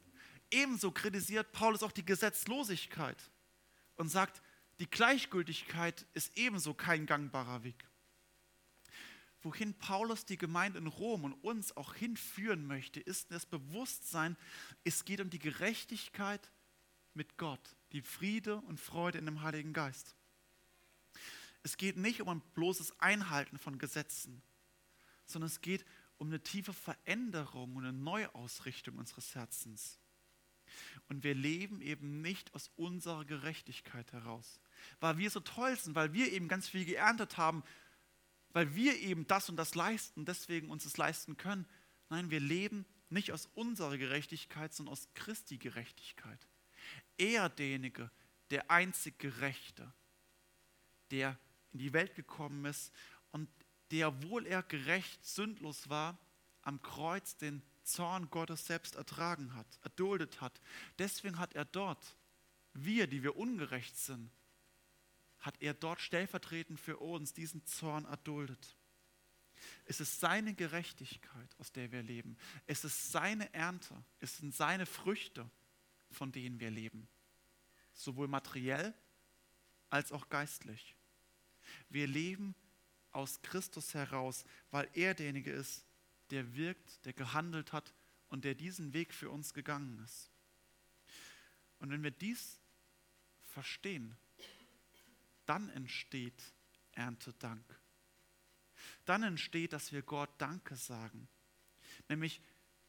ebenso 0.52 0.92
kritisiert 0.92 1.52
Paulus 1.52 1.82
auch 1.82 1.92
die 1.92 2.06
Gesetzlosigkeit 2.06 3.18
und 3.96 4.10
sagt, 4.10 4.42
die 4.80 4.90
Gleichgültigkeit 4.90 6.06
ist 6.14 6.38
ebenso 6.38 6.74
kein 6.74 7.06
gangbarer 7.06 7.64
Weg. 7.64 7.86
Wohin 9.42 9.74
Paulus 9.74 10.26
die 10.26 10.38
Gemeinde 10.38 10.80
in 10.80 10.88
Rom 10.88 11.26
und 11.26 11.34
uns 11.34 11.76
auch 11.76 11.96
hinführen 11.96 12.66
möchte, 12.66 13.00
ist 13.00 13.32
das 13.32 13.46
Bewusstsein, 13.46 14.38
es 14.84 15.04
geht 15.04 15.20
um 15.20 15.30
die 15.30 15.40
Gerechtigkeit 15.40 16.52
mit 17.14 17.38
Gott, 17.38 17.76
die 17.92 18.02
Friede 18.02 18.58
und 18.58 18.80
Freude 18.80 19.18
in 19.18 19.26
dem 19.26 19.42
Heiligen 19.42 19.74
Geist. 19.74 20.16
Es 21.74 21.78
geht 21.78 21.98
nicht 21.98 22.22
um 22.22 22.30
ein 22.30 22.42
bloßes 22.54 23.00
Einhalten 23.00 23.58
von 23.58 23.80
Gesetzen, 23.80 24.44
sondern 25.26 25.48
es 25.48 25.60
geht 25.60 25.84
um 26.18 26.28
eine 26.28 26.40
tiefe 26.40 26.72
Veränderung 26.72 27.76
und 27.76 27.84
eine 27.84 27.98
Neuausrichtung 27.98 29.00
unseres 29.00 29.34
Herzens. 29.34 29.98
Und 31.10 31.24
wir 31.24 31.34
leben 31.34 31.82
eben 31.82 32.22
nicht 32.22 32.54
aus 32.54 32.70
unserer 32.76 33.26
Gerechtigkeit 33.26 34.14
heraus, 34.14 34.60
weil 35.00 35.18
wir 35.18 35.32
so 35.32 35.40
toll 35.40 35.76
sind, 35.76 35.96
weil 35.96 36.14
wir 36.14 36.32
eben 36.32 36.48
ganz 36.48 36.70
viel 36.70 36.86
geerntet 36.86 37.38
haben, 37.38 37.64
weil 38.50 38.76
wir 38.76 39.00
eben 39.00 39.26
das 39.26 39.50
und 39.50 39.56
das 39.56 39.74
leisten, 39.74 40.26
deswegen 40.26 40.70
uns 40.70 40.86
es 40.86 40.98
leisten 40.98 41.38
können. 41.38 41.66
Nein, 42.08 42.30
wir 42.30 42.40
leben 42.40 42.86
nicht 43.10 43.32
aus 43.32 43.48
unserer 43.56 43.98
Gerechtigkeit, 43.98 44.76
sondern 44.76 44.94
aus 44.94 45.08
Christi 45.16 45.58
Gerechtigkeit. 45.58 46.48
Er 47.18 47.50
derjenige, 47.50 48.12
der 48.52 48.70
einzig 48.70 49.18
Gerechte, 49.18 49.92
der 51.10 51.36
in 51.74 51.80
die 51.80 51.94
Welt 51.94 52.16
gekommen 52.16 52.66
ist 52.66 52.94
und 53.32 53.50
der, 53.92 54.08
obwohl 54.08 54.46
er 54.46 54.64
gerecht, 54.64 55.26
sündlos 55.26 55.90
war, 55.90 56.18
am 56.62 56.82
Kreuz 56.82 57.36
den 57.38 57.62
Zorn 57.84 58.30
Gottes 58.30 58.66
selbst 58.66 58.96
ertragen 58.96 59.54
hat, 59.54 59.68
erduldet 59.84 60.40
hat. 60.42 60.62
Deswegen 60.98 61.38
hat 61.38 61.54
er 61.54 61.66
dort, 61.66 62.16
wir, 62.74 63.08
die 63.08 63.24
wir 63.24 63.36
ungerecht 63.36 63.98
sind, 63.98 64.32
hat 65.40 65.62
er 65.62 65.74
dort 65.74 66.00
stellvertretend 66.00 66.80
für 66.80 66.98
uns 66.98 67.34
diesen 67.34 67.66
Zorn 67.66 68.06
erduldet. 68.06 68.78
Es 69.86 70.00
ist 70.00 70.20
seine 70.20 70.54
Gerechtigkeit, 70.54 71.56
aus 71.60 71.72
der 71.72 71.92
wir 71.92 72.02
leben. 72.02 72.38
Es 72.66 72.84
ist 72.84 73.12
seine 73.12 73.54
Ernte. 73.54 74.04
Es 74.20 74.38
sind 74.38 74.56
seine 74.56 74.86
Früchte, 74.86 75.50
von 76.12 76.32
denen 76.32 76.60
wir 76.60 76.72
leben. 76.72 77.08
Sowohl 77.94 78.28
materiell 78.28 78.94
als 79.90 80.12
auch 80.12 80.30
geistlich. 80.30 80.96
Wir 81.90 82.08
leben 82.08 82.56
aus 83.12 83.42
Christus 83.42 83.94
heraus, 83.94 84.44
weil 84.72 84.90
er 84.94 85.14
derjenige 85.14 85.52
ist, 85.52 85.86
der 86.30 86.56
wirkt, 86.56 87.06
der 87.06 87.14
gehandelt 87.14 87.74
hat 87.74 87.94
und 88.30 88.44
der 88.44 88.56
diesen 88.56 88.94
Weg 88.94 89.14
für 89.14 89.30
uns 89.30 89.54
gegangen 89.54 90.00
ist. 90.04 90.32
Und 91.80 91.92
wenn 91.92 92.04
wir 92.04 92.12
dies 92.12 92.60
verstehen, 93.44 94.16
dann 95.46 95.70
entsteht 95.70 96.54
Erntedank. 96.94 97.64
Dann 99.06 99.24
entsteht, 99.24 99.74
dass 99.74 99.92
wir 99.92 100.02
Gott 100.02 100.30
Danke 100.38 100.76
sagen. 100.76 101.28
Nämlich, 102.10 102.42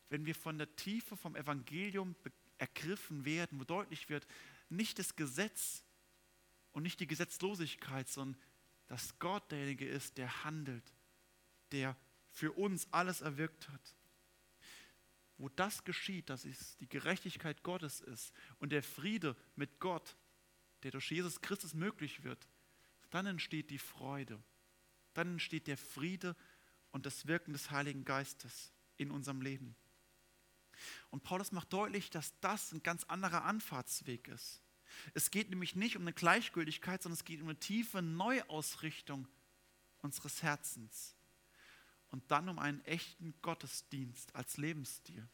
wenn 0.09 0.27
wir 0.27 0.35
von 0.35 0.59
der 0.59 0.75
Tiefe 0.77 1.17
vom 1.17 1.37
Evangelium 1.37 2.15
ergriffen 2.59 3.25
werden, 3.25 3.59
wo 3.61 3.65
deutlich 3.65 4.09
wird, 4.09 4.27
nicht 4.69 4.99
das 4.99 5.17
Gesetz 5.17 5.83
und 6.73 6.83
nicht 6.83 7.01
die 7.01 7.07
Gesetzlosigkeit, 7.07 8.09
sondern 8.09 8.41
dass 8.87 9.18
Gott 9.18 9.51
derjenige 9.51 9.88
ist, 9.88 10.18
der 10.18 10.44
handelt, 10.44 10.92
der 11.73 11.97
für 12.31 12.53
uns 12.53 12.92
alles 12.92 13.20
erwirkt 13.20 13.68
hat. 13.68 13.97
Wo 15.37 15.49
das 15.49 15.85
geschieht, 15.85 16.31
dass 16.31 16.44
es 16.44 16.77
die 16.77 16.88
Gerechtigkeit 16.88 17.62
Gottes 17.62 18.01
ist 18.01 18.33
und 18.59 18.70
der 18.70 18.83
Friede 18.83 19.37
mit 19.57 19.81
Gott, 19.81 20.16
der 20.83 20.90
durch 20.90 21.11
Jesus 21.11 21.40
Christus 21.40 21.75
möglich 21.75 22.23
wird, 22.23 22.49
dann 23.11 23.27
entsteht 23.27 23.70
die 23.70 23.79
Freude, 23.79 24.42
dann 25.12 25.33
entsteht 25.33 25.66
der 25.66 25.79
Friede 25.79 26.37
und 26.92 27.07
das 27.07 27.27
Wirken 27.27 27.53
des 27.53 27.70
Heiligen 27.70 28.05
Geistes 28.05 28.73
in 28.97 29.11
unserem 29.11 29.40
Leben. 29.40 29.75
Und 31.11 31.23
Paulus 31.23 31.53
macht 31.53 31.73
deutlich, 31.73 32.11
dass 32.11 32.38
das 32.40 32.73
ein 32.73 32.83
ganz 32.83 33.05
anderer 33.05 33.44
Anfahrtsweg 33.44 34.29
ist. 34.29 34.63
Es 35.14 35.30
geht 35.30 35.50
nämlich 35.50 35.76
nicht 35.76 35.96
um 35.96 36.02
eine 36.02 36.12
Gleichgültigkeit, 36.12 37.02
sondern 37.02 37.18
es 37.18 37.24
geht 37.24 37.40
um 37.40 37.48
eine 37.48 37.59
tiefe 37.59 38.02
Neuausrichtung 38.02 39.28
unseres 40.02 40.42
Herzens. 40.42 41.14
Und 42.11 42.30
dann 42.30 42.48
um 42.48 42.59
einen 42.59 42.85
echten 42.85 43.35
Gottesdienst 43.42 44.35
als 44.35 44.57
Lebensstil. 44.57 45.28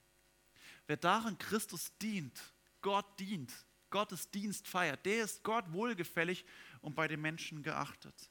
Wer 0.86 0.96
darin 0.96 1.38
Christus 1.38 1.96
dient, 1.98 2.40
Gott 2.80 3.20
dient, 3.20 3.52
Gottes 3.90 4.30
Dienst 4.30 4.66
feiert, 4.66 5.04
der 5.04 5.24
ist 5.24 5.42
Gott 5.42 5.70
wohlgefällig 5.72 6.44
und 6.80 6.94
bei 6.94 7.08
den 7.08 7.20
Menschen 7.20 7.62
geachtet. 7.62 8.30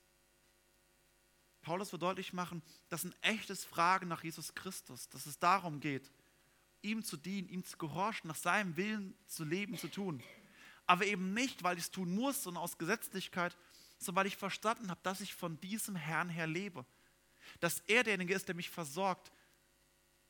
Paulus 1.61 1.91
will 1.91 1.99
deutlich 1.99 2.33
machen, 2.33 2.63
das 2.87 3.03
ist 3.03 3.13
ein 3.13 3.23
echtes 3.33 3.65
Fragen 3.65 4.07
nach 4.07 4.23
Jesus 4.23 4.55
Christus, 4.55 5.09
dass 5.09 5.25
es 5.25 5.37
darum 5.37 5.79
geht, 5.79 6.09
ihm 6.81 7.03
zu 7.03 7.17
dienen, 7.17 7.49
ihm 7.49 7.63
zu 7.63 7.77
gehorchen, 7.77 8.29
nach 8.29 8.35
seinem 8.35 8.75
Willen 8.77 9.13
zu 9.27 9.43
leben, 9.43 9.77
zu 9.77 9.89
tun. 9.89 10.23
Aber 10.89 11.05
eben 11.05 11.35
nicht, 11.35 11.61
weil 11.61 11.77
ich 11.77 11.83
es 11.83 11.91
tun 11.91 12.15
muss, 12.15 12.41
sondern 12.41 12.63
aus 12.63 12.79
Gesetzlichkeit, 12.79 13.55
sondern 13.99 14.21
weil 14.21 14.25
ich 14.25 14.37
verstanden 14.37 14.89
habe, 14.89 14.99
dass 15.03 15.21
ich 15.21 15.35
von 15.35 15.59
diesem 15.61 15.95
Herrn 15.95 16.29
her 16.29 16.47
lebe. 16.47 16.83
Dass 17.59 17.81
er 17.81 18.03
derjenige 18.03 18.33
ist, 18.33 18.47
der 18.47 18.55
mich 18.55 18.71
versorgt 18.71 19.31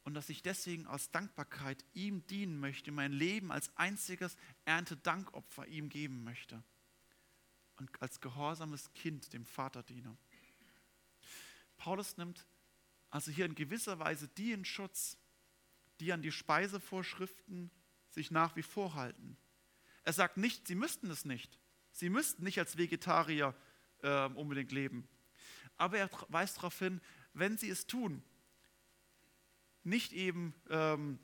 und 0.04 0.16
dass 0.16 0.28
ich 0.28 0.42
deswegen 0.42 0.86
aus 0.86 1.12
Dankbarkeit 1.12 1.86
ihm 1.94 2.28
dienen 2.28 2.60
möchte, 2.60 2.92
mein 2.92 3.14
Leben 3.14 3.54
als 3.54 3.72
einziges 3.78 4.36
Erntedankopfer 4.66 5.66
ihm 5.66 5.88
geben 5.88 6.26
möchte 6.26 6.62
und 7.78 7.90
als 8.02 8.20
gehorsames 8.20 8.92
Kind 8.94 9.32
dem 9.32 9.46
Vater 9.46 9.82
diene. 9.82 10.18
Paulus 11.78 12.18
nimmt 12.18 12.46
also 13.10 13.32
hier 13.32 13.46
in 13.46 13.56
gewisser 13.56 13.98
Weise 13.98 14.28
die 14.28 14.52
in 14.52 14.66
Schutz, 14.66 15.16
die 16.02 16.12
an 16.12 16.22
die 16.22 16.34
Speisevorschriften 16.34 17.72
sich 18.10 18.30
nach 18.30 18.58
wie 18.58 18.62
vor 18.62 18.96
halten. 18.96 19.38
Er 20.10 20.14
sagt 20.14 20.38
nicht, 20.38 20.66
sie 20.66 20.74
müssten 20.74 21.12
es 21.12 21.24
nicht. 21.24 21.60
Sie 21.92 22.10
müssten 22.10 22.44
nicht 22.44 22.58
als 22.58 22.80
Vegetarier 22.80 23.54
äh, 24.02 24.26
unbedingt 24.30 24.72
leben. 24.72 25.08
Aber 25.78 26.00
er 26.00 26.10
weist 26.30 26.58
darauf 26.58 26.80
hin, 26.80 27.00
wenn 27.36 27.60
sie 27.60 27.70
es 27.70 27.86
tun, 27.86 28.24
nicht 29.84 30.12
eben, 30.12 30.56
ähm, 30.72 31.20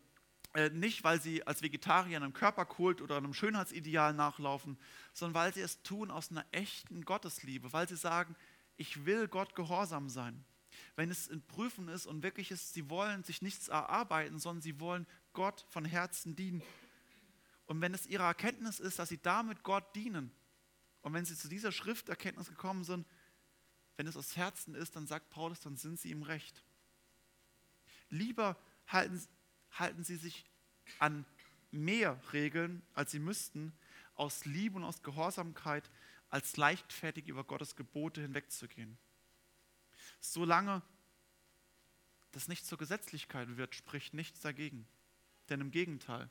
äh, 0.54 0.70
nicht 0.70 1.04
weil 1.04 1.20
sie 1.20 1.48
als 1.48 1.64
Vegetarier 1.64 2.18
einem 2.18 2.34
Körperkult 2.34 3.02
oder 3.02 3.18
einem 3.18 3.34
Schönheitsideal 3.34 4.14
nachlaufen, 4.14 4.78
sondern 5.14 5.34
weil 5.34 5.52
sie 5.56 5.62
es 5.62 5.82
tun 5.82 6.12
aus 6.12 6.30
einer 6.30 6.46
echten 6.52 7.06
Gottesliebe, 7.06 7.74
weil 7.74 7.90
sie 7.90 7.98
sagen, 7.98 8.36
ich 8.78 9.08
will 9.08 9.28
Gott 9.28 9.56
gehorsam 9.56 10.10
sein 10.10 10.46
wenn 10.96 11.10
es 11.10 11.28
in 11.28 11.42
Prüfen 11.42 11.88
ist 11.88 12.06
und 12.06 12.24
wirklich 12.24 12.52
ist, 12.52 12.74
sie 12.74 12.90
wollen 12.90 13.24
sich 13.24 13.42
nichts 13.42 13.68
erarbeiten, 13.68 14.40
sondern 14.40 14.62
sie 14.62 14.80
wollen 14.80 15.06
Gott 15.34 15.66
von 15.70 15.86
Herzen 15.86 16.36
dienen. 16.36 16.62
Und 17.66 17.82
wenn 17.82 17.94
es 17.94 18.06
ihre 18.06 18.24
Erkenntnis 18.24 18.80
ist, 18.80 19.00
dass 19.00 19.10
sie 19.10 19.22
damit 19.22 19.64
Gott 19.64 19.96
dienen, 19.96 20.32
und 21.02 21.14
wenn 21.14 21.26
sie 21.26 21.36
zu 21.36 21.48
dieser 21.48 21.72
Schrifterkenntnis 21.72 22.50
gekommen 22.50 22.84
sind, 22.84 23.06
wenn 23.96 24.08
es 24.08 24.18
aus 24.18 24.36
Herzen 24.36 24.74
ist, 24.76 24.96
dann 24.96 25.08
sagt 25.08 25.30
Paulus, 25.30 25.60
dann 25.60 25.78
sind 25.78 26.00
sie 26.00 26.12
im 26.12 26.24
Recht. 26.24 26.64
Lieber 28.10 28.58
halten, 28.88 29.22
halten 29.72 30.04
sie 30.04 30.16
sich 30.16 30.46
an 31.00 31.26
mehr 31.72 32.20
Regeln, 32.34 32.82
als 32.94 33.12
sie 33.12 33.20
müssten, 33.20 33.74
aus 34.16 34.46
Liebe 34.46 34.78
und 34.78 34.84
aus 34.84 35.04
Gehorsamkeit, 35.04 35.90
als 36.30 36.58
leichtfertig 36.58 37.28
über 37.28 37.44
Gottes 37.44 37.76
Gebote 37.76 38.22
hinwegzugehen. 38.22 38.98
Solange 40.20 40.82
das 42.32 42.48
nicht 42.48 42.66
zur 42.66 42.78
Gesetzlichkeit 42.78 43.58
wird, 43.58 43.76
spricht 43.76 44.14
nichts 44.14 44.42
dagegen. 44.42 44.88
Denn 45.50 45.62
im 45.62 45.72
Gegenteil. 45.72 46.30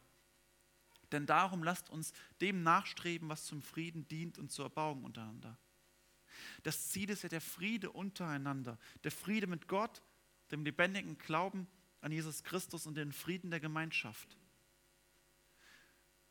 Denn 1.15 1.27
darum 1.27 1.63
lasst 1.63 1.91
uns 1.91 2.13
dem 2.41 2.65
nachstreben, 2.65 3.29
was 3.29 3.45
zum 3.45 3.63
Frieden 3.63 4.09
dient 4.09 4.37
und 4.37 4.51
zur 4.51 4.65
Erbauung 4.65 5.05
untereinander. 5.05 5.57
Das 6.65 6.89
Ziel 6.89 7.09
ist 7.09 7.23
ja 7.23 7.29
der 7.29 7.41
Friede 7.41 7.93
untereinander, 7.93 8.79
der 9.05 9.13
Friede 9.13 9.47
mit 9.47 9.69
Gott, 9.69 10.03
dem 10.51 10.65
lebendigen 10.65 11.17
Glauben 11.17 11.69
an 12.01 12.11
Jesus 12.11 12.43
Christus 12.43 12.85
und 12.87 12.97
den 12.97 13.13
Frieden 13.13 13.53
der 13.53 13.61
Gemeinschaft. 13.61 14.37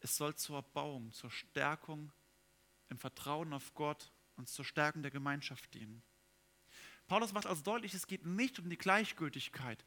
Es 0.01 0.17
soll 0.17 0.35
zur 0.35 0.57
Erbauung, 0.57 1.13
zur 1.13 1.31
Stärkung 1.31 2.11
im 2.89 2.97
Vertrauen 2.97 3.53
auf 3.53 3.73
Gott 3.75 4.11
und 4.35 4.49
zur 4.49 4.65
Stärkung 4.65 5.01
der 5.01 5.11
Gemeinschaft 5.11 5.73
dienen. 5.73 6.03
Paulus 7.07 7.31
macht 7.31 7.45
also 7.45 7.63
deutlich, 7.63 7.93
es 7.93 8.05
geht 8.05 8.25
nicht 8.25 8.59
um 8.59 8.69
die 8.69 8.77
Gleichgültigkeit, 8.77 9.85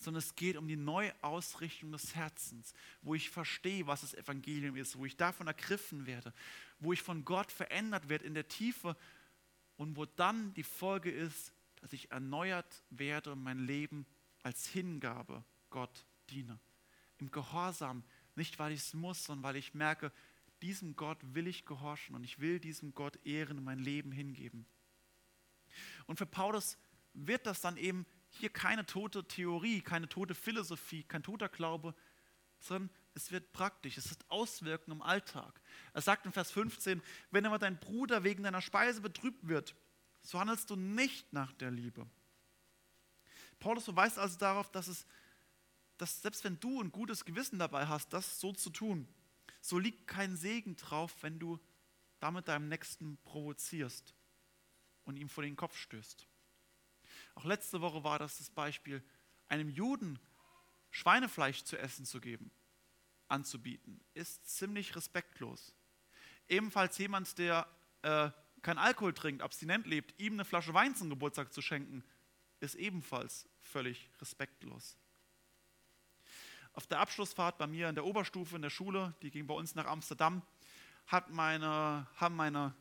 sondern 0.00 0.18
es 0.20 0.34
geht 0.34 0.56
um 0.56 0.66
die 0.66 0.76
Neuausrichtung 0.76 1.92
des 1.92 2.14
Herzens, 2.14 2.72
wo 3.02 3.14
ich 3.14 3.28
verstehe, 3.28 3.86
was 3.86 4.00
das 4.00 4.14
Evangelium 4.14 4.76
ist, 4.76 4.96
wo 4.96 5.04
ich 5.04 5.16
davon 5.16 5.46
ergriffen 5.46 6.06
werde, 6.06 6.32
wo 6.78 6.92
ich 6.92 7.02
von 7.02 7.24
Gott 7.24 7.52
verändert 7.52 8.08
werde 8.08 8.24
in 8.24 8.34
der 8.34 8.48
Tiefe 8.48 8.96
und 9.76 9.96
wo 9.96 10.06
dann 10.06 10.54
die 10.54 10.62
Folge 10.62 11.10
ist, 11.10 11.52
dass 11.80 11.92
ich 11.92 12.10
erneuert 12.10 12.82
werde 12.88 13.32
und 13.32 13.42
mein 13.42 13.58
Leben 13.58 14.06
als 14.42 14.66
Hingabe 14.66 15.44
Gott 15.68 16.06
diene. 16.30 16.58
Im 17.18 17.30
Gehorsam, 17.30 18.02
nicht 18.34 18.58
weil 18.58 18.72
ich 18.72 18.80
es 18.80 18.94
muss, 18.94 19.24
sondern 19.24 19.42
weil 19.42 19.56
ich 19.56 19.74
merke, 19.74 20.12
diesem 20.62 20.96
Gott 20.96 21.18
will 21.34 21.46
ich 21.46 21.66
gehorchen 21.66 22.14
und 22.14 22.24
ich 22.24 22.40
will 22.40 22.58
diesem 22.58 22.94
Gott 22.94 23.18
Ehren 23.26 23.58
und 23.58 23.64
mein 23.64 23.78
Leben 23.78 24.12
hingeben. 24.12 24.66
Und 26.06 26.16
für 26.16 26.26
Paulus 26.26 26.78
wird 27.12 27.46
das 27.46 27.60
dann 27.60 27.76
eben 27.76 28.06
hier 28.30 28.50
keine 28.50 28.86
tote 28.86 29.26
Theorie, 29.26 29.80
keine 29.80 30.08
tote 30.08 30.34
Philosophie, 30.34 31.02
kein 31.02 31.22
toter 31.22 31.48
Glaube, 31.48 31.94
sondern 32.60 32.90
es 33.14 33.32
wird 33.32 33.52
praktisch, 33.52 33.98
es 33.98 34.10
hat 34.10 34.24
Auswirkungen 34.28 34.98
im 34.98 35.02
Alltag. 35.02 35.60
Er 35.92 36.00
sagt 36.00 36.26
in 36.26 36.32
Vers 36.32 36.50
15, 36.52 37.02
wenn 37.30 37.46
aber 37.46 37.58
dein 37.58 37.78
Bruder 37.78 38.22
wegen 38.22 38.42
deiner 38.42 38.62
Speise 38.62 39.00
betrübt 39.00 39.48
wird, 39.48 39.74
so 40.22 40.38
handelst 40.38 40.70
du 40.70 40.76
nicht 40.76 41.32
nach 41.32 41.52
der 41.54 41.70
Liebe. 41.70 42.06
Paulus 43.58 43.84
verweist 43.84 44.18
also 44.18 44.38
darauf, 44.38 44.70
dass, 44.70 44.88
es, 44.88 45.06
dass 45.98 46.22
selbst 46.22 46.44
wenn 46.44 46.60
du 46.60 46.80
ein 46.80 46.92
gutes 46.92 47.24
Gewissen 47.24 47.58
dabei 47.58 47.86
hast, 47.86 48.12
das 48.12 48.40
so 48.40 48.52
zu 48.52 48.70
tun, 48.70 49.08
so 49.60 49.78
liegt 49.78 50.06
kein 50.06 50.36
Segen 50.36 50.76
drauf, 50.76 51.14
wenn 51.22 51.38
du 51.38 51.58
damit 52.20 52.48
deinem 52.48 52.68
Nächsten 52.68 53.18
provozierst 53.24 54.14
und 55.04 55.16
ihm 55.16 55.28
vor 55.28 55.42
den 55.42 55.56
Kopf 55.56 55.76
stößt. 55.76 56.26
Auch 57.34 57.44
letzte 57.44 57.80
Woche 57.80 58.04
war 58.04 58.18
das 58.18 58.38
das 58.38 58.50
Beispiel, 58.50 59.02
einem 59.48 59.68
Juden 59.68 60.18
Schweinefleisch 60.90 61.64
zu 61.64 61.78
essen 61.78 62.04
zu 62.04 62.20
geben, 62.20 62.50
anzubieten, 63.28 64.00
ist 64.14 64.48
ziemlich 64.48 64.96
respektlos. 64.96 65.74
Ebenfalls 66.48 66.98
jemand, 66.98 67.38
der 67.38 67.66
äh, 68.02 68.30
kein 68.62 68.78
Alkohol 68.78 69.14
trinkt, 69.14 69.42
abstinent 69.42 69.86
lebt, 69.86 70.18
ihm 70.20 70.34
eine 70.34 70.44
Flasche 70.44 70.74
Wein 70.74 70.94
zum 70.94 71.10
Geburtstag 71.10 71.52
zu 71.52 71.62
schenken, 71.62 72.04
ist 72.58 72.74
ebenfalls 72.74 73.48
völlig 73.62 74.10
respektlos. 74.20 74.96
Auf 76.72 76.86
der 76.86 77.00
Abschlussfahrt 77.00 77.58
bei 77.58 77.66
mir 77.66 77.88
in 77.88 77.94
der 77.94 78.04
Oberstufe 78.04 78.56
in 78.56 78.62
der 78.62 78.70
Schule, 78.70 79.14
die 79.22 79.30
ging 79.30 79.46
bei 79.46 79.54
uns 79.54 79.74
nach 79.74 79.86
Amsterdam, 79.86 80.42
hat 81.06 81.30
meine, 81.30 82.06
haben 82.16 82.36
meine 82.36 82.74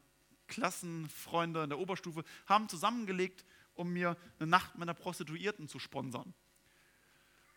Klassenfreunde 0.48 1.64
in 1.64 1.70
der 1.70 1.80
Oberstufe 1.80 2.24
haben 2.46 2.68
zusammengelegt, 2.70 3.46
um 3.80 3.94
mir 3.94 4.18
eine 4.40 4.48
Nacht 4.50 4.76
mit 4.76 4.84
einer 4.84 4.94
Prostituierten 4.94 5.70
zu 5.70 5.80
sponsern. 5.80 6.34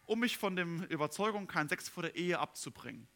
Um 0.04 0.20
mich 0.20 0.38
von 0.38 0.54
der 0.54 0.66
Überzeugung, 0.88 1.48
keinen 1.48 1.68
Sex 1.68 1.88
vor 1.88 2.04
der 2.04 2.14
Ehe 2.14 2.38
abzubringen. 2.38 3.08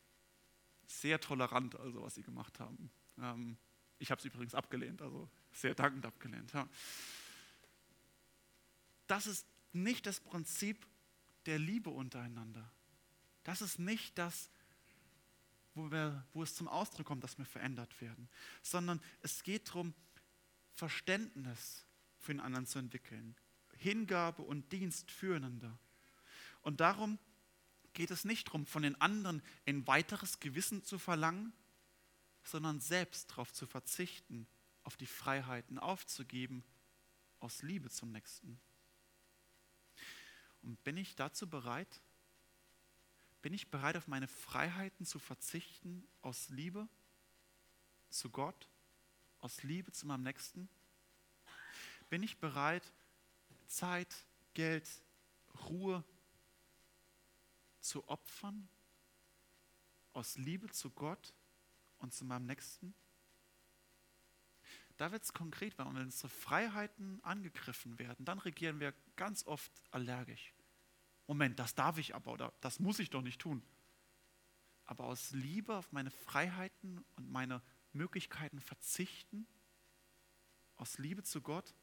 Sehr 0.89 1.21
tolerant, 1.21 1.79
also 1.79 2.03
was 2.03 2.17
sie 2.17 2.25
gemacht 2.25 2.59
haben. 2.59 2.91
Ähm, 3.19 3.57
ich 4.01 4.11
habe 4.11 4.19
es 4.19 4.25
übrigens 4.25 4.57
abgelehnt, 4.57 5.03
also 5.03 5.31
sehr 5.53 5.75
dankend 5.77 6.05
abgelehnt. 6.05 6.53
Ja. 6.53 6.69
Das 9.07 9.29
ist 9.29 9.47
nicht 9.73 10.05
das 10.07 10.19
Prinzip 10.19 10.85
der 11.47 11.61
Liebe 11.61 11.91
untereinander. 11.91 12.69
Das 13.45 13.63
ist 13.63 13.79
nicht 13.79 14.19
das, 14.19 14.51
wo, 15.75 15.93
wir, 15.93 16.27
wo 16.33 16.43
es 16.43 16.57
zum 16.57 16.67
Ausdruck 16.67 17.07
kommt, 17.07 17.23
dass 17.23 17.39
wir 17.39 17.47
verändert 17.47 18.01
werden, 18.01 18.29
sondern 18.63 19.01
es 19.23 19.45
geht 19.45 19.69
darum, 19.69 19.95
Verständnis 20.75 21.86
für 22.27 22.35
den 22.35 22.41
anderen 22.41 22.67
zu 22.67 22.79
entwickeln, 22.79 23.37
Hingabe 23.79 24.43
und 24.43 24.73
Dienst 24.73 25.11
füreinander. 25.11 25.79
Und 26.61 26.81
darum 26.81 27.19
geht 27.93 28.11
es 28.11 28.25
nicht 28.25 28.49
darum, 28.49 28.67
von 28.67 28.83
den 28.83 29.01
anderen 29.01 29.43
ein 29.65 29.87
weiteres 29.87 30.41
Gewissen 30.41 30.83
zu 30.83 30.99
verlangen, 30.99 31.53
sondern 32.43 32.81
selbst 32.81 33.31
darauf 33.31 33.53
zu 33.53 33.67
verzichten, 33.67 34.47
auf 34.83 34.97
die 34.97 35.07
Freiheiten 35.07 35.79
aufzugeben, 35.79 36.65
aus 37.41 37.63
Liebe 37.63 37.91
zum 37.91 38.13
Nächsten. 38.13 38.61
Und 40.63 40.83
bin 40.83 40.97
ich 40.97 41.15
dazu 41.15 41.49
bereit? 41.49 42.01
Bin 43.41 43.55
ich 43.55 43.71
bereit, 43.71 43.97
auf 43.97 44.09
meine 44.09 44.27
Freiheiten 44.27 45.07
zu 45.07 45.21
verzichten 45.21 46.07
aus 46.23 46.49
Liebe 46.49 46.89
zu 48.11 48.31
Gott, 48.31 48.69
aus 49.39 49.63
Liebe 49.63 49.93
zu 49.93 50.07
meinem 50.07 50.25
Nächsten? 50.25 50.69
Bin 52.09 52.23
ich 52.23 52.39
bereit, 52.39 52.93
Zeit, 53.67 54.27
Geld, 54.55 54.89
Ruhe 55.69 56.05
zu 57.81 58.07
opfern 58.09 58.69
aus 60.13 60.37
Liebe 60.37 60.71
zu 60.71 60.91
Gott 60.91 61.35
und 61.99 62.15
zu 62.15 62.25
meinem 62.25 62.47
Nächsten? 62.47 62.95
Da 64.97 65.13
wird 65.13 65.25
es 65.25 65.33
konkret, 65.33 65.77
weil 65.79 65.87
wenn 65.87 65.97
unsere 65.97 66.29
Freiheiten 66.29 67.23
angegriffen 67.23 67.99
werden, 67.99 68.25
dann 68.25 68.39
regieren 68.39 68.81
wir 68.81 68.95
ganz 69.17 69.47
oft 69.47 69.71
allergisch. 69.91 70.55
Moment, 71.27 71.59
das 71.59 71.75
darf 71.75 71.99
ich 71.99 72.15
aber 72.15 72.33
oder 72.33 72.53
das 72.61 72.79
muss 72.79 72.99
ich 72.99 73.11
doch 73.11 73.21
nicht 73.21 73.41
tun. 73.41 73.63
Aber 74.85 75.05
aus 75.05 75.33
Liebe 75.33 75.77
auf 75.77 75.93
meine 75.93 76.11
Freiheiten 76.11 77.05
und 77.17 77.31
meine 77.31 77.61
Möglichkeiten 77.93 78.61
verzichten, 78.61 79.47
aus 80.77 80.99
Liebe 80.99 81.25
zu 81.25 81.43
Gott, 81.43 81.75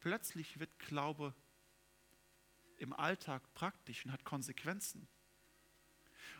plötzlich 0.00 0.58
wird 0.58 0.78
Glaube 0.78 1.34
im 2.78 2.92
Alltag 2.92 3.42
praktisch 3.54 4.04
und 4.04 4.12
hat 4.12 4.24
Konsequenzen. 4.24 5.06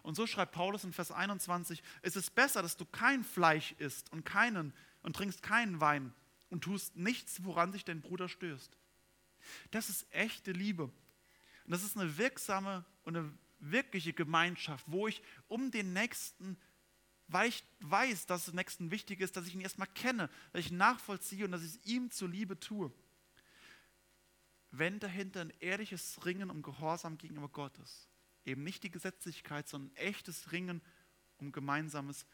Und 0.03 0.15
so 0.15 0.27
schreibt 0.27 0.53
Paulus 0.53 0.85
in 0.85 0.93
Vers 0.93 1.13
21, 1.13 1.83
es 2.03 2.17
ist 2.17 2.35
besser, 2.35 2.63
dass 2.63 2.77
du 2.77 2.87
kein 2.87 3.23
Fleisch 3.23 3.73
isst 3.73 4.11
und 4.13 4.25
keinen 4.25 4.73
und 5.03 5.15
trinkst 5.15 5.43
keinen 5.43 5.81
Wein 5.81 6.15
und 6.49 6.65
tust 6.65 6.97
nichts, 6.97 7.45
woran 7.45 7.73
sich 7.73 7.85
dein 7.85 8.01
Bruder 8.01 8.29
stößt. 8.29 8.77
Das 9.71 9.89
ist 9.89 10.07
echte 10.13 10.53
Liebe. 10.53 10.85
Und 10.85 10.93
das 11.67 11.83
ist 11.83 11.97
eine 11.97 12.17
wirksame 12.19 12.85
und 13.05 13.17
eine 13.17 13.33
wirkliche 13.61 14.13
Gemeinschaft, 14.13 14.85
wo 14.89 15.07
ich 15.07 15.23
um 15.49 15.71
den 15.71 15.93
Nächsten, 15.93 16.57
weil 17.29 17.51
ich 17.51 17.65
weiß, 17.81 18.27
dass 18.27 18.47
der 18.47 18.55
Nächsten 18.55 18.91
wichtig 18.91 19.21
ist, 19.21 19.37
dass 19.37 19.47
ich 19.47 19.55
ihn 19.55 19.61
erstmal 19.61 19.89
kenne, 19.89 20.31
dass 20.53 20.65
ich 20.65 20.71
ihn 20.71 20.79
nachvollziehe 20.79 21.45
und 21.45 21.53
dass 21.53 21.63
ich 21.63 21.77
es 21.77 21.85
ihm 21.85 22.11
zuliebe 22.11 22.59
tue. 22.59 22.91
Wenn 24.71 25.01
dahinter 25.01 25.41
ein 25.41 25.53
ehrliches 25.61 26.25
Ringen 26.25 26.51
um 26.51 26.63
Gehorsam 26.63 27.19
gegenüber 27.19 27.49
Gott 27.49 27.77
ist, 27.79 28.09
eben 28.45 28.63
nicht 28.63 28.83
die 28.83 28.91
Gesetzlichkeit, 28.91 29.69
sondern 29.69 29.91
ein 29.93 29.97
echtes 29.97 30.53
Ringen 30.53 30.81
um 31.39 31.53
gemeinsames 31.53 32.27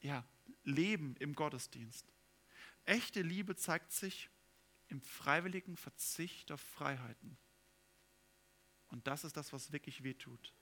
ja, 0.00 0.24
Leben 0.64 1.16
im 1.18 1.34
Gottesdienst. 1.34 2.06
Echte 2.84 3.22
Liebe 3.22 3.54
zeigt 3.54 3.92
sich 3.92 4.30
im 4.88 5.02
freiwilligen 5.02 5.76
Verzicht 5.76 6.50
auf 6.50 6.60
Freiheiten. 6.60 7.36
Und 8.88 9.06
das 9.06 9.24
ist 9.24 9.36
das, 9.36 9.52
was 9.52 9.72
wirklich 9.72 10.02
wehtut. 10.02 10.54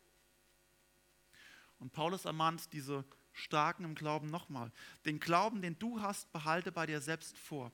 Und 1.78 1.92
Paulus 1.92 2.24
ermahnt 2.24 2.72
diese 2.72 3.04
Starken 3.32 3.84
im 3.84 3.94
Glauben 3.94 4.28
nochmal. 4.30 4.72
Den 5.04 5.20
Glauben, 5.20 5.60
den 5.60 5.78
du 5.78 6.00
hast, 6.00 6.32
behalte 6.32 6.72
bei 6.72 6.86
dir 6.86 7.00
selbst 7.00 7.38
vor. 7.38 7.70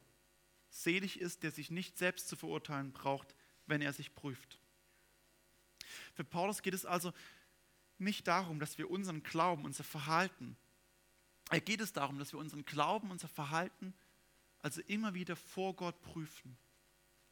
Selig 0.72 1.20
ist, 1.20 1.42
der 1.42 1.50
sich 1.50 1.70
nicht 1.70 1.98
selbst 1.98 2.28
zu 2.28 2.36
verurteilen 2.36 2.92
braucht, 2.92 3.34
wenn 3.66 3.82
er 3.82 3.92
sich 3.92 4.14
prüft. 4.14 4.58
Für 6.14 6.24
Paulus 6.24 6.62
geht 6.62 6.74
es 6.74 6.84
also 6.84 7.12
nicht 7.98 8.26
darum, 8.26 8.58
dass 8.58 8.78
wir 8.78 8.90
unseren 8.90 9.22
Glauben, 9.22 9.64
unser 9.64 9.84
Verhalten, 9.84 10.56
er 11.50 11.60
geht 11.60 11.80
es 11.80 11.92
darum, 11.92 12.18
dass 12.18 12.32
wir 12.32 12.40
unseren 12.40 12.64
Glauben, 12.64 13.10
unser 13.10 13.28
Verhalten 13.28 13.94
also 14.60 14.80
immer 14.82 15.12
wieder 15.12 15.36
vor 15.36 15.76
Gott 15.76 16.00
prüfen. 16.00 16.56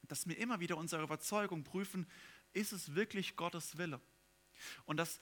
Dass 0.03 0.29
wir 0.29 0.37
immer 0.37 0.61
wieder 0.61 0.77
unsere 0.77 1.03
Überzeugung 1.03 1.65
prüfen, 1.65 2.07
ist 2.53 2.73
es 2.73 2.95
wirklich 2.95 3.37
Gottes 3.37 3.79
Wille? 3.79 4.01
Und 4.85 4.99
dass 4.99 5.21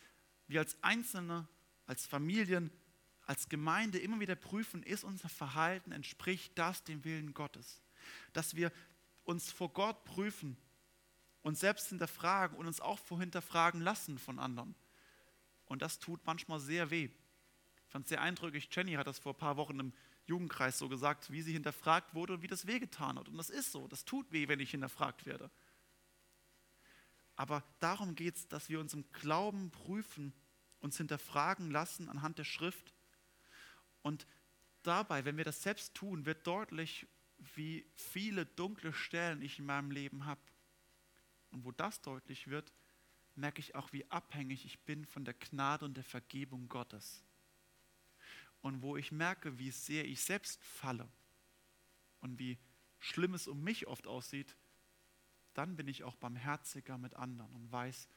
wir 0.49 0.61
als 0.61 0.83
Einzelne, 0.83 1.47
als 1.87 2.07
Familien 2.07 2.71
als 3.29 3.51
Gemeinde 3.51 3.99
immer 3.99 4.19
wieder 4.21 4.37
prüfen, 4.37 4.83
ist 4.83 5.05
unser 5.05 5.29
Verhalten, 5.29 5.93
entspricht 5.93 6.59
das 6.59 6.83
dem 6.83 7.05
Willen 7.05 7.35
Gottes? 7.35 7.83
Dass 8.33 8.55
wir 8.57 8.73
uns 9.25 9.51
vor 9.51 9.73
Gott 9.73 10.05
prüfen, 10.05 10.57
uns 11.43 11.61
selbst 11.61 11.89
hinterfragen 11.89 12.57
und 12.57 12.67
uns 12.67 12.81
auch 12.81 12.99
vor 12.99 13.21
hinterfragen 13.21 13.81
lassen 13.81 14.19
von 14.19 14.39
anderen. 14.39 14.75
Und 15.67 15.83
das 15.83 15.99
tut 15.99 16.25
manchmal 16.25 16.61
sehr 16.61 16.91
weh. 16.91 17.11
Ich 17.87 17.93
fand 17.93 18.05
es 18.05 18.11
sehr 18.11 18.21
eindrücklich, 18.21 18.69
Jenny 18.71 18.95
hat 18.95 19.07
das 19.07 19.19
vor 19.19 19.33
ein 19.35 19.39
paar 19.39 19.57
Wochen 19.57 19.81
im 19.81 19.93
Jugendkreis 20.27 20.79
so 20.79 20.89
gesagt, 20.89 21.31
wie 21.31 21.41
sie 21.41 21.53
hinterfragt 21.53 22.15
wurde 22.15 22.35
und 22.35 22.43
wie 22.43 22.49
das 22.49 22.67
wehgetan 22.67 23.19
hat. 23.19 23.29
Und 23.29 23.39
das 23.39 23.49
ist 23.49 23.73
so, 23.73 23.89
das 23.89 24.05
tut 24.05 24.31
weh, 24.31 24.47
wenn 24.49 24.61
ich 24.61 24.71
hinterfragt 24.71 25.25
werde. 25.25 25.51
Aber 27.35 27.63
darum 27.79 28.15
geht 28.15 28.37
es, 28.37 28.49
dass 28.49 28.69
wir 28.69 28.81
uns 28.81 28.93
im 28.93 29.11
Glauben 29.13 29.71
prüfen, 29.71 30.35
uns 30.81 30.97
hinterfragen 30.97 31.71
lassen 31.71 32.09
anhand 32.09 32.39
der 32.39 32.45
Schrift. 32.45 32.93
Und 34.03 34.27
dabei, 34.83 35.25
wenn 35.25 35.37
wir 35.37 35.45
das 35.45 35.63
selbst 35.63 35.95
tun, 35.95 36.27
wird 36.27 36.47
deutlich, 36.47 37.07
wie 37.55 37.87
viele 37.95 38.47
dunkle 38.47 38.93
Stellen 38.93 39.43
ich 39.43 39.59
in 39.59 39.67
meinem 39.67 39.91
Leben 39.91 40.25
habe. 40.25 40.41
Und 41.51 41.65
wo 41.65 41.73
das 41.73 42.01
deutlich 42.03 42.49
wird, 42.49 42.73
merke 43.35 43.61
ich 43.61 43.75
auch, 43.75 43.93
wie 43.93 44.11
abhängig 44.11 44.65
ich 44.65 44.79
bin 44.81 45.07
von 45.07 45.25
der 45.25 45.35
Gnade 45.35 45.85
und 45.85 45.97
der 45.97 46.05
Vergebung 46.05 46.69
Gottes. 46.69 47.23
Und 48.61 48.83
wo 48.83 48.97
ich 48.97 49.13
merke, 49.13 49.59
wie 49.59 49.71
sehr 49.71 50.05
ich 50.05 50.21
selbst 50.21 50.63
falle 50.65 51.09
und 52.21 52.39
wie 52.39 52.59
schlimm 52.99 53.35
es 53.35 53.47
um 53.47 53.63
mich 53.63 53.87
oft 53.87 54.07
aussieht, 54.07 54.57
dann 55.55 55.77
bin 55.77 55.87
ich 55.89 56.05
auch 56.05 56.17
barmherziger 56.17 56.99
mit 56.99 57.15
anderen 57.15 57.55
und 57.55 57.71
weiß, 57.71 58.09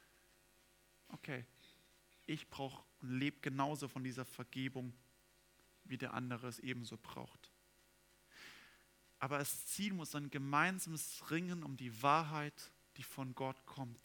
okay, 1.08 1.46
ich 2.26 2.48
brauche 2.50 2.84
und 3.00 3.18
lebe 3.18 3.40
genauso 3.40 3.88
von 3.88 4.02
dieser 4.02 4.24
Vergebung, 4.24 4.92
wie 5.84 5.98
der 5.98 6.14
andere 6.14 6.48
es 6.48 6.58
ebenso 6.58 6.96
braucht. 6.96 7.51
Aber 9.22 9.38
das 9.38 9.66
Ziel 9.66 9.92
muss 9.92 10.16
ein 10.16 10.30
gemeinsames 10.30 11.30
Ringen 11.30 11.62
um 11.62 11.76
die 11.76 12.02
Wahrheit, 12.02 12.72
die 12.96 13.04
von 13.04 13.36
Gott 13.36 13.64
kommt. 13.66 14.00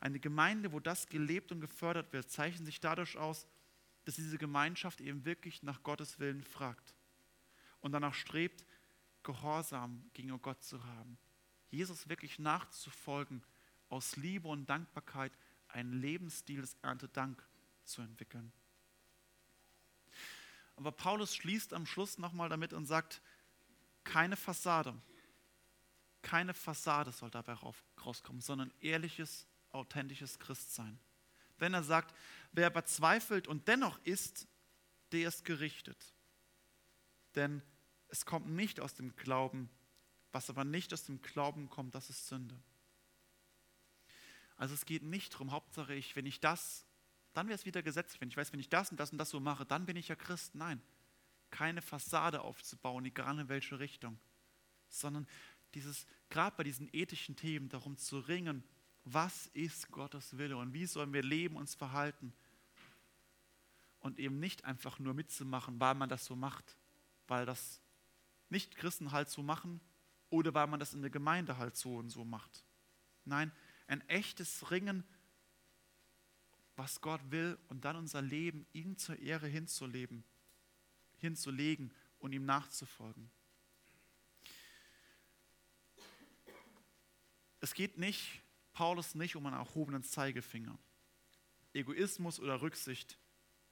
Eine 0.00 0.18
Gemeinde, 0.18 0.72
wo 0.72 0.80
das 0.80 1.06
gelebt 1.06 1.52
und 1.52 1.60
gefördert 1.60 2.12
wird, 2.12 2.28
zeichnet 2.28 2.66
sich 2.66 2.80
dadurch 2.80 3.16
aus, 3.16 3.46
dass 4.04 4.16
diese 4.16 4.36
Gemeinschaft 4.36 5.00
eben 5.00 5.24
wirklich 5.24 5.62
nach 5.62 5.80
Gottes 5.84 6.18
Willen 6.18 6.42
fragt 6.42 6.92
und 7.82 7.92
danach 7.92 8.14
strebt, 8.14 8.66
Gehorsam 9.22 10.10
gegenüber 10.12 10.40
Gott 10.40 10.64
zu 10.64 10.84
haben. 10.84 11.16
Jesus 11.70 12.08
wirklich 12.08 12.40
nachzufolgen, 12.40 13.44
aus 13.90 14.16
Liebe 14.16 14.48
und 14.48 14.68
Dankbarkeit 14.68 15.30
einen 15.68 16.00
Lebensstil 16.00 16.62
des 16.62 16.74
Erntedank 16.82 17.46
zu 17.84 18.02
entwickeln. 18.02 18.52
Aber 20.74 20.90
Paulus 20.90 21.36
schließt 21.36 21.72
am 21.72 21.86
Schluss 21.86 22.18
nochmal 22.18 22.48
damit 22.48 22.72
und 22.72 22.86
sagt, 22.86 23.22
keine 24.04 24.36
Fassade, 24.36 24.94
keine 26.22 26.54
Fassade 26.54 27.12
soll 27.12 27.30
dabei 27.30 27.54
rauskommen, 28.04 28.40
sondern 28.40 28.72
ehrliches, 28.80 29.46
authentisches 29.72 30.38
Christsein. 30.38 30.98
Denn 31.60 31.74
er 31.74 31.82
sagt, 31.82 32.14
wer 32.52 32.66
aber 32.66 32.84
zweifelt 32.84 33.46
und 33.46 33.68
dennoch 33.68 33.98
ist, 34.04 34.48
der 35.12 35.28
ist 35.28 35.44
gerichtet. 35.44 36.14
Denn 37.34 37.62
es 38.08 38.26
kommt 38.26 38.48
nicht 38.48 38.80
aus 38.80 38.94
dem 38.94 39.14
Glauben, 39.16 39.70
was 40.32 40.50
aber 40.50 40.64
nicht 40.64 40.92
aus 40.92 41.04
dem 41.04 41.22
Glauben 41.22 41.68
kommt, 41.68 41.94
das 41.94 42.10
ist 42.10 42.26
Sünde. 42.26 42.60
Also 44.56 44.74
es 44.74 44.84
geht 44.84 45.02
nicht 45.02 45.34
darum, 45.34 45.52
Hauptsache 45.52 45.94
ich, 45.94 46.16
wenn 46.16 46.26
ich 46.26 46.40
das, 46.40 46.86
dann 47.32 47.48
wäre 47.48 47.56
es 47.56 47.66
wieder 47.66 47.82
gesetzlich. 47.82 48.20
Wenn 48.20 48.28
ich 48.28 48.36
weiß, 48.36 48.52
wenn 48.52 48.60
ich 48.60 48.68
das 48.68 48.90
und 48.90 48.98
das 48.98 49.10
und 49.10 49.18
das 49.18 49.30
so 49.30 49.40
mache, 49.40 49.66
dann 49.66 49.86
bin 49.86 49.96
ich 49.96 50.08
ja 50.08 50.16
Christ. 50.16 50.54
Nein, 50.54 50.80
keine 51.54 51.82
Fassade 51.82 52.40
aufzubauen, 52.40 53.04
egal 53.04 53.38
in 53.38 53.48
welche 53.48 53.78
Richtung, 53.78 54.18
sondern 54.88 55.24
dieses, 55.74 56.04
gerade 56.28 56.56
bei 56.56 56.64
diesen 56.64 56.88
ethischen 56.92 57.36
Themen 57.36 57.68
darum 57.68 57.96
zu 57.96 58.18
ringen, 58.18 58.64
was 59.04 59.46
ist 59.48 59.88
Gottes 59.92 60.36
Wille 60.36 60.56
und 60.56 60.74
wie 60.74 60.84
sollen 60.84 61.12
wir 61.12 61.22
leben, 61.22 61.54
uns 61.54 61.76
verhalten. 61.76 62.32
Und 64.00 64.18
eben 64.18 64.40
nicht 64.40 64.64
einfach 64.64 64.98
nur 64.98 65.14
mitzumachen, 65.14 65.78
weil 65.78 65.94
man 65.94 66.08
das 66.08 66.24
so 66.24 66.34
macht, 66.34 66.76
weil 67.28 67.46
das 67.46 67.80
Nicht-Christen 68.48 69.12
halt 69.12 69.30
so 69.30 69.44
machen 69.44 69.80
oder 70.30 70.52
weil 70.54 70.66
man 70.66 70.80
das 70.80 70.92
in 70.92 71.02
der 71.02 71.10
Gemeinde 71.10 71.56
halt 71.56 71.76
so 71.76 71.98
und 71.98 72.10
so 72.10 72.24
macht. 72.24 72.64
Nein, 73.24 73.52
ein 73.86 74.00
echtes 74.08 74.72
Ringen, 74.72 75.04
was 76.74 77.00
Gott 77.00 77.20
will 77.30 77.56
und 77.68 77.84
dann 77.84 77.94
unser 77.94 78.22
Leben 78.22 78.66
ihm 78.72 78.98
zur 78.98 79.20
Ehre 79.20 79.46
hinzuleben, 79.46 80.24
hinzulegen 81.24 81.92
und 82.18 82.32
ihm 82.32 82.44
nachzufolgen. 82.44 83.30
Es 87.60 87.74
geht 87.74 87.98
nicht 87.98 88.42
Paulus 88.74 89.14
nicht 89.14 89.36
um 89.36 89.46
einen 89.46 89.56
erhobenen 89.56 90.02
Zeigefinger. 90.02 90.76
Egoismus 91.72 92.40
oder 92.40 92.60
Rücksicht. 92.60 93.18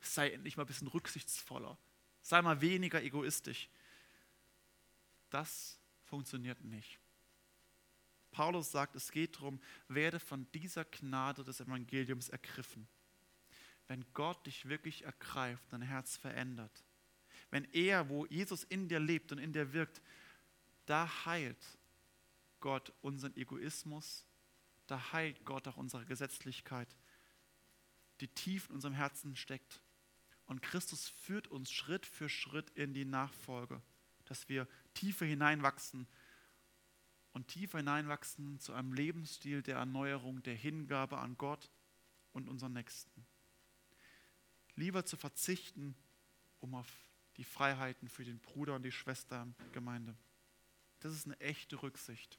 Sei 0.00 0.30
endlich 0.30 0.56
mal 0.56 0.64
ein 0.64 0.68
bisschen 0.68 0.88
rücksichtsvoller. 0.88 1.76
Sei 2.22 2.40
mal 2.40 2.60
weniger 2.60 3.02
egoistisch. 3.02 3.68
Das 5.28 5.78
funktioniert 6.04 6.62
nicht. 6.64 6.98
Paulus 8.30 8.70
sagt, 8.70 8.96
es 8.96 9.10
geht 9.10 9.36
darum, 9.36 9.60
werde 9.88 10.18
von 10.18 10.50
dieser 10.52 10.84
Gnade 10.84 11.44
des 11.44 11.60
Evangeliums 11.60 12.28
ergriffen. 12.28 12.88
Wenn 13.88 14.04
Gott 14.14 14.46
dich 14.46 14.68
wirklich 14.68 15.04
ergreift, 15.04 15.70
dein 15.70 15.82
Herz 15.82 16.16
verändert. 16.16 16.84
Wenn 17.52 17.66
er, 17.74 18.08
wo 18.08 18.24
Jesus 18.26 18.64
in 18.64 18.88
dir 18.88 18.98
lebt 18.98 19.30
und 19.30 19.36
in 19.36 19.52
dir 19.52 19.74
wirkt, 19.74 20.00
da 20.86 21.26
heilt 21.26 21.78
Gott 22.60 22.94
unseren 23.02 23.36
Egoismus, 23.36 24.26
da 24.86 25.12
heilt 25.12 25.44
Gott 25.44 25.68
auch 25.68 25.76
unsere 25.76 26.06
Gesetzlichkeit, 26.06 26.88
die 28.20 28.28
tief 28.28 28.70
in 28.70 28.76
unserem 28.76 28.94
Herzen 28.94 29.36
steckt. 29.36 29.82
Und 30.46 30.62
Christus 30.62 31.08
führt 31.08 31.46
uns 31.48 31.70
Schritt 31.70 32.06
für 32.06 32.30
Schritt 32.30 32.70
in 32.70 32.94
die 32.94 33.04
Nachfolge, 33.04 33.82
dass 34.24 34.48
wir 34.48 34.66
tiefer 34.94 35.26
hineinwachsen 35.26 36.08
und 37.34 37.48
tiefer 37.48 37.78
hineinwachsen 37.78 38.60
zu 38.60 38.72
einem 38.72 38.94
Lebensstil 38.94 39.62
der 39.62 39.76
Erneuerung, 39.76 40.42
der 40.42 40.54
Hingabe 40.54 41.18
an 41.18 41.36
Gott 41.36 41.70
und 42.32 42.48
unseren 42.48 42.72
Nächsten. 42.72 43.26
Lieber 44.74 45.04
zu 45.04 45.18
verzichten, 45.18 45.94
um 46.60 46.74
auf 46.74 46.88
die 47.36 47.44
Freiheiten 47.44 48.08
für 48.08 48.24
den 48.24 48.38
Bruder 48.40 48.74
und 48.74 48.82
die 48.82 48.92
Schwester 48.92 49.42
in 49.42 49.72
Gemeinde. 49.72 50.16
Das 51.00 51.12
ist 51.12 51.26
eine 51.26 51.38
echte 51.40 51.82
Rücksicht. 51.82 52.38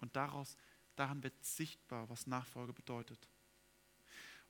Und 0.00 0.16
daraus 0.16 0.56
daran 0.96 1.22
wird 1.22 1.44
sichtbar, 1.44 2.08
was 2.08 2.26
Nachfolge 2.26 2.72
bedeutet. 2.72 3.28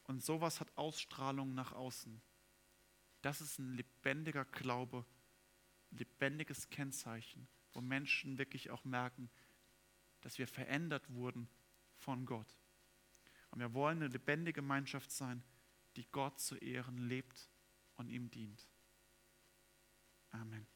Und 0.05 0.23
sowas 0.23 0.61
hat 0.61 0.77
Ausstrahlung 0.77 1.55
nach 1.55 1.73
außen. 1.73 2.20
Das 3.23 3.40
ist 3.40 3.59
ein 3.59 3.75
lebendiger 3.75 4.44
Glaube, 4.44 5.05
ein 5.90 5.99
lebendiges 5.99 6.68
Kennzeichen, 6.68 7.49
wo 7.73 7.81
Menschen 7.81 8.38
wirklich 8.38 8.70
auch 8.70 8.85
merken, 8.85 9.31
dass 10.20 10.38
wir 10.38 10.47
verändert 10.47 11.11
wurden 11.11 11.49
von 11.97 12.27
Gott. 12.27 12.59
Und 13.51 13.61
wir 13.61 13.73
wollen 13.73 13.99
eine 13.99 14.09
lebendige 14.09 14.61
Gemeinschaft 14.61 15.11
sein, 15.11 15.42
die 15.97 16.07
Gott 16.11 16.40
zu 16.40 16.57
Ehren 16.57 16.99
lebt 16.99 17.49
und 17.94 18.09
ihm 18.09 18.31
dient. 18.31 18.68
Amen. 20.35 20.73